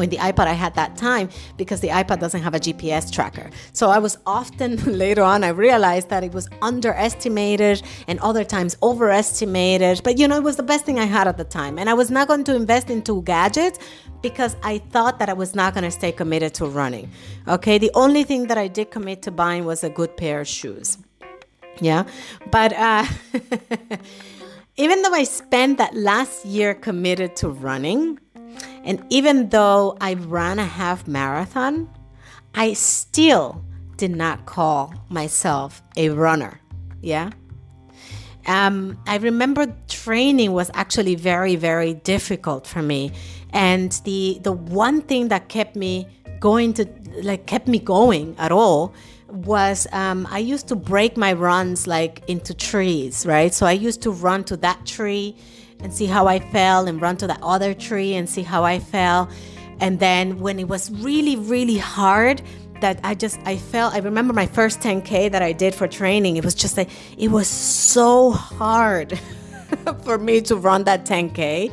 in 0.00 0.10
the 0.10 0.16
iPod 0.16 0.46
I 0.46 0.52
had 0.52 0.74
that 0.74 0.96
time 0.96 1.28
because 1.56 1.80
the 1.80 1.88
iPod 1.88 2.20
doesn't 2.20 2.42
have 2.42 2.54
a 2.54 2.60
GPS 2.60 3.12
tracker. 3.12 3.50
So 3.72 3.90
I 3.90 3.98
was 3.98 4.18
often 4.26 4.76
later 4.98 5.22
on 5.22 5.44
I 5.44 5.48
realized 5.48 6.08
that 6.10 6.24
it 6.24 6.32
was 6.32 6.48
underestimated 6.62 7.82
and 8.06 8.18
other 8.20 8.44
times 8.44 8.76
overestimated. 8.82 10.02
But 10.04 10.18
you 10.18 10.28
know, 10.28 10.36
it 10.36 10.42
was 10.42 10.56
the 10.56 10.62
best 10.62 10.84
thing 10.84 10.98
I 10.98 11.04
had 11.04 11.28
at 11.28 11.36
the 11.36 11.44
time. 11.44 11.78
And 11.78 11.88
I 11.88 11.94
was 11.94 12.10
not 12.10 12.28
going 12.28 12.44
to 12.44 12.54
invest 12.54 12.90
into 12.90 13.22
gadgets 13.22 13.78
because 14.22 14.56
I 14.62 14.78
thought 14.78 15.18
that 15.18 15.28
I 15.28 15.32
was 15.32 15.54
not 15.54 15.74
going 15.74 15.84
to 15.84 15.90
stay 15.90 16.12
committed 16.12 16.54
to 16.54 16.66
running. 16.66 17.10
Okay, 17.46 17.78
the 17.78 17.90
only 17.94 18.24
thing 18.24 18.46
that 18.48 18.58
I 18.58 18.68
did 18.68 18.90
commit 18.90 19.22
to 19.22 19.30
buying 19.30 19.64
was 19.64 19.84
a 19.84 19.90
good 19.90 20.16
pair 20.16 20.40
of 20.40 20.48
shoes. 20.48 20.98
Yeah, 21.80 22.04
but 22.50 22.72
uh, 22.72 23.04
even 24.76 25.02
though 25.02 25.14
I 25.14 25.24
spent 25.24 25.78
that 25.78 25.94
last 25.94 26.44
year 26.44 26.74
committed 26.74 27.36
to 27.36 27.48
running, 27.48 28.18
and 28.88 29.04
even 29.10 29.50
though 29.50 29.98
I 30.00 30.14
ran 30.14 30.58
a 30.58 30.64
half 30.64 31.06
marathon, 31.06 31.90
I 32.54 32.72
still 32.72 33.62
did 33.98 34.16
not 34.16 34.46
call 34.46 34.94
myself 35.10 35.82
a 35.98 36.08
runner. 36.08 36.58
Yeah. 37.02 37.30
Um, 38.46 38.98
I 39.06 39.18
remember 39.18 39.66
training 39.88 40.52
was 40.52 40.70
actually 40.72 41.16
very, 41.16 41.54
very 41.54 41.92
difficult 41.92 42.66
for 42.66 42.80
me. 42.80 43.12
And 43.52 43.92
the 44.04 44.40
the 44.42 44.52
one 44.52 45.02
thing 45.02 45.28
that 45.28 45.50
kept 45.50 45.76
me 45.76 46.08
going 46.40 46.72
to 46.74 46.88
like 47.22 47.44
kept 47.44 47.68
me 47.68 47.78
going 47.78 48.36
at 48.38 48.52
all 48.52 48.94
was 49.28 49.86
um, 49.92 50.26
I 50.30 50.38
used 50.38 50.66
to 50.68 50.76
break 50.76 51.18
my 51.18 51.34
runs 51.34 51.86
like 51.86 52.22
into 52.26 52.54
trees, 52.54 53.26
right? 53.26 53.52
So 53.52 53.66
I 53.66 53.72
used 53.72 54.00
to 54.02 54.10
run 54.10 54.44
to 54.44 54.56
that 54.58 54.86
tree 54.86 55.36
and 55.80 55.92
see 55.92 56.06
how 56.06 56.26
I 56.26 56.40
fell 56.40 56.86
and 56.86 57.00
run 57.00 57.16
to 57.18 57.26
the 57.26 57.38
other 57.42 57.74
tree 57.74 58.14
and 58.14 58.28
see 58.28 58.42
how 58.42 58.64
I 58.64 58.78
fell. 58.78 59.28
And 59.80 60.00
then 60.00 60.40
when 60.40 60.58
it 60.58 60.68
was 60.68 60.90
really, 60.90 61.36
really 61.36 61.78
hard, 61.78 62.42
that 62.80 63.00
I 63.02 63.14
just 63.14 63.38
I 63.44 63.56
felt 63.56 63.94
I 63.94 63.98
remember 63.98 64.32
my 64.32 64.46
first 64.46 64.80
10k 64.80 65.32
that 65.32 65.42
I 65.42 65.52
did 65.52 65.74
for 65.74 65.88
training. 65.88 66.36
It 66.36 66.44
was 66.44 66.54
just 66.54 66.76
like 66.76 66.88
it 67.16 67.28
was 67.28 67.48
so 67.48 68.30
hard 68.30 69.18
for 70.04 70.18
me 70.18 70.40
to 70.42 70.56
run 70.56 70.84
that 70.84 71.04
10k. 71.04 71.72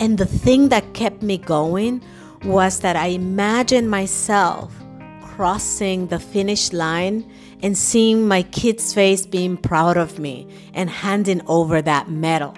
And 0.00 0.18
the 0.18 0.26
thing 0.26 0.70
that 0.70 0.92
kept 0.92 1.22
me 1.22 1.38
going 1.38 2.02
was 2.44 2.80
that 2.80 2.96
I 2.96 3.08
imagined 3.08 3.90
myself 3.90 4.74
crossing 5.22 6.08
the 6.08 6.18
finish 6.18 6.72
line 6.72 7.28
and 7.62 7.78
seeing 7.78 8.28
my 8.28 8.42
kid's 8.42 8.92
face 8.92 9.24
being 9.24 9.56
proud 9.56 9.96
of 9.96 10.18
me 10.18 10.48
and 10.74 10.90
handing 10.90 11.40
over 11.46 11.80
that 11.80 12.10
medal 12.10 12.54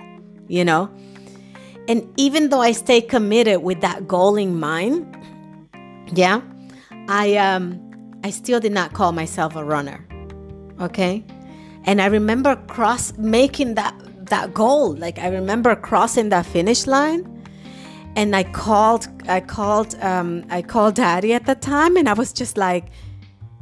you 0.48 0.64
know? 0.64 0.90
And 1.88 2.08
even 2.16 2.48
though 2.48 2.60
I 2.60 2.72
stay 2.72 3.00
committed 3.00 3.62
with 3.62 3.80
that 3.80 4.08
goal 4.08 4.36
in 4.36 4.58
mind, 4.58 5.06
yeah, 6.12 6.40
I 7.08 7.36
um 7.36 7.80
I 8.24 8.30
still 8.30 8.60
did 8.60 8.72
not 8.72 8.92
call 8.92 9.12
myself 9.12 9.54
a 9.54 9.64
runner. 9.64 10.06
Okay? 10.80 11.24
And 11.84 12.02
I 12.02 12.06
remember 12.06 12.56
cross 12.66 13.16
making 13.16 13.74
that 13.74 13.94
that 14.26 14.52
goal. 14.52 14.94
Like 14.96 15.18
I 15.18 15.28
remember 15.28 15.76
crossing 15.76 16.30
that 16.30 16.46
finish 16.46 16.86
line 16.86 17.32
and 18.16 18.34
I 18.34 18.42
called 18.42 19.06
I 19.28 19.40
called 19.40 19.94
um 20.00 20.44
I 20.50 20.62
called 20.62 20.96
daddy 20.96 21.32
at 21.34 21.46
the 21.46 21.54
time 21.54 21.96
and 21.96 22.08
I 22.08 22.14
was 22.14 22.32
just 22.32 22.56
like, 22.56 22.86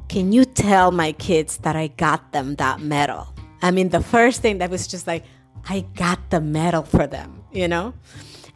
Can 0.09 0.33
you 0.33 0.47
tell 0.47 0.91
my 0.91 1.13
kids 1.13 1.59
that 1.59 1.77
I 1.77 1.89
got 1.89 2.33
them 2.33 2.55
that 2.57 2.81
medal? 2.81 3.35
I 3.61 3.71
mean 3.71 3.91
the 3.91 4.03
first 4.03 4.41
thing 4.41 4.59
that 4.59 4.71
was 4.71 4.87
just 4.87 5.07
like 5.07 5.25
I 5.69 5.81
got 5.95 6.31
the 6.31 6.41
medal 6.41 6.83
for 6.83 7.07
them, 7.07 7.45
you 7.53 7.69
know? 7.69 7.95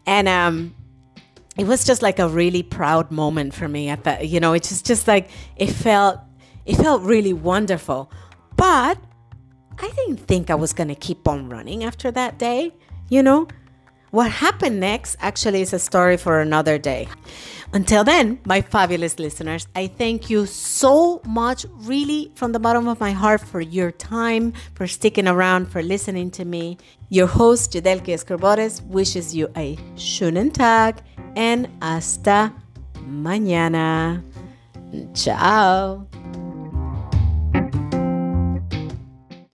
And 0.06 0.28
um 0.28 0.74
it 1.56 1.66
was 1.66 1.84
just 1.84 2.02
like 2.02 2.18
a 2.20 2.28
really 2.28 2.62
proud 2.62 3.10
moment 3.10 3.52
for 3.52 3.68
me 3.68 3.88
at 3.88 4.04
that, 4.04 4.28
you 4.28 4.40
know, 4.40 4.52
it's 4.52 4.68
just 4.68 4.86
just 4.86 5.08
like 5.08 5.30
it 5.56 5.70
felt 5.70 6.20
it 6.66 6.76
felt 6.76 7.02
really 7.02 7.32
wonderful. 7.32 8.10
But 8.56 8.98
I 9.80 9.90
didn't 9.96 10.18
think 10.18 10.50
I 10.50 10.54
was 10.54 10.72
to 10.88 10.94
keep 10.94 11.26
on 11.28 11.48
running 11.48 11.84
after 11.84 12.10
that 12.10 12.38
day, 12.38 12.72
you 13.08 13.22
know? 13.22 13.48
What 14.10 14.30
happened 14.30 14.80
next 14.80 15.16
actually 15.20 15.60
is 15.60 15.72
a 15.72 15.78
story 15.78 16.16
for 16.16 16.40
another 16.40 16.78
day. 16.78 17.08
Until 17.72 18.02
then, 18.02 18.38
my 18.46 18.62
fabulous 18.62 19.18
listeners, 19.18 19.68
I 19.76 19.88
thank 19.88 20.30
you 20.30 20.46
so 20.46 21.20
much, 21.26 21.66
really, 21.80 22.32
from 22.34 22.52
the 22.52 22.58
bottom 22.58 22.88
of 22.88 22.98
my 22.98 23.12
heart, 23.12 23.42
for 23.42 23.60
your 23.60 23.90
time, 23.90 24.54
for 24.74 24.86
sticking 24.86 25.28
around, 25.28 25.66
for 25.70 25.82
listening 25.82 26.30
to 26.32 26.44
me. 26.46 26.78
Your 27.10 27.26
host, 27.26 27.72
Judelke 27.72 28.08
Escorbores, 28.08 28.82
wishes 28.82 29.34
you 29.34 29.48
a 29.54 29.76
schönen 29.96 30.52
Tag 30.52 31.02
and 31.36 31.68
hasta 31.82 32.54
mañana. 33.06 34.22
Ciao. 35.14 36.06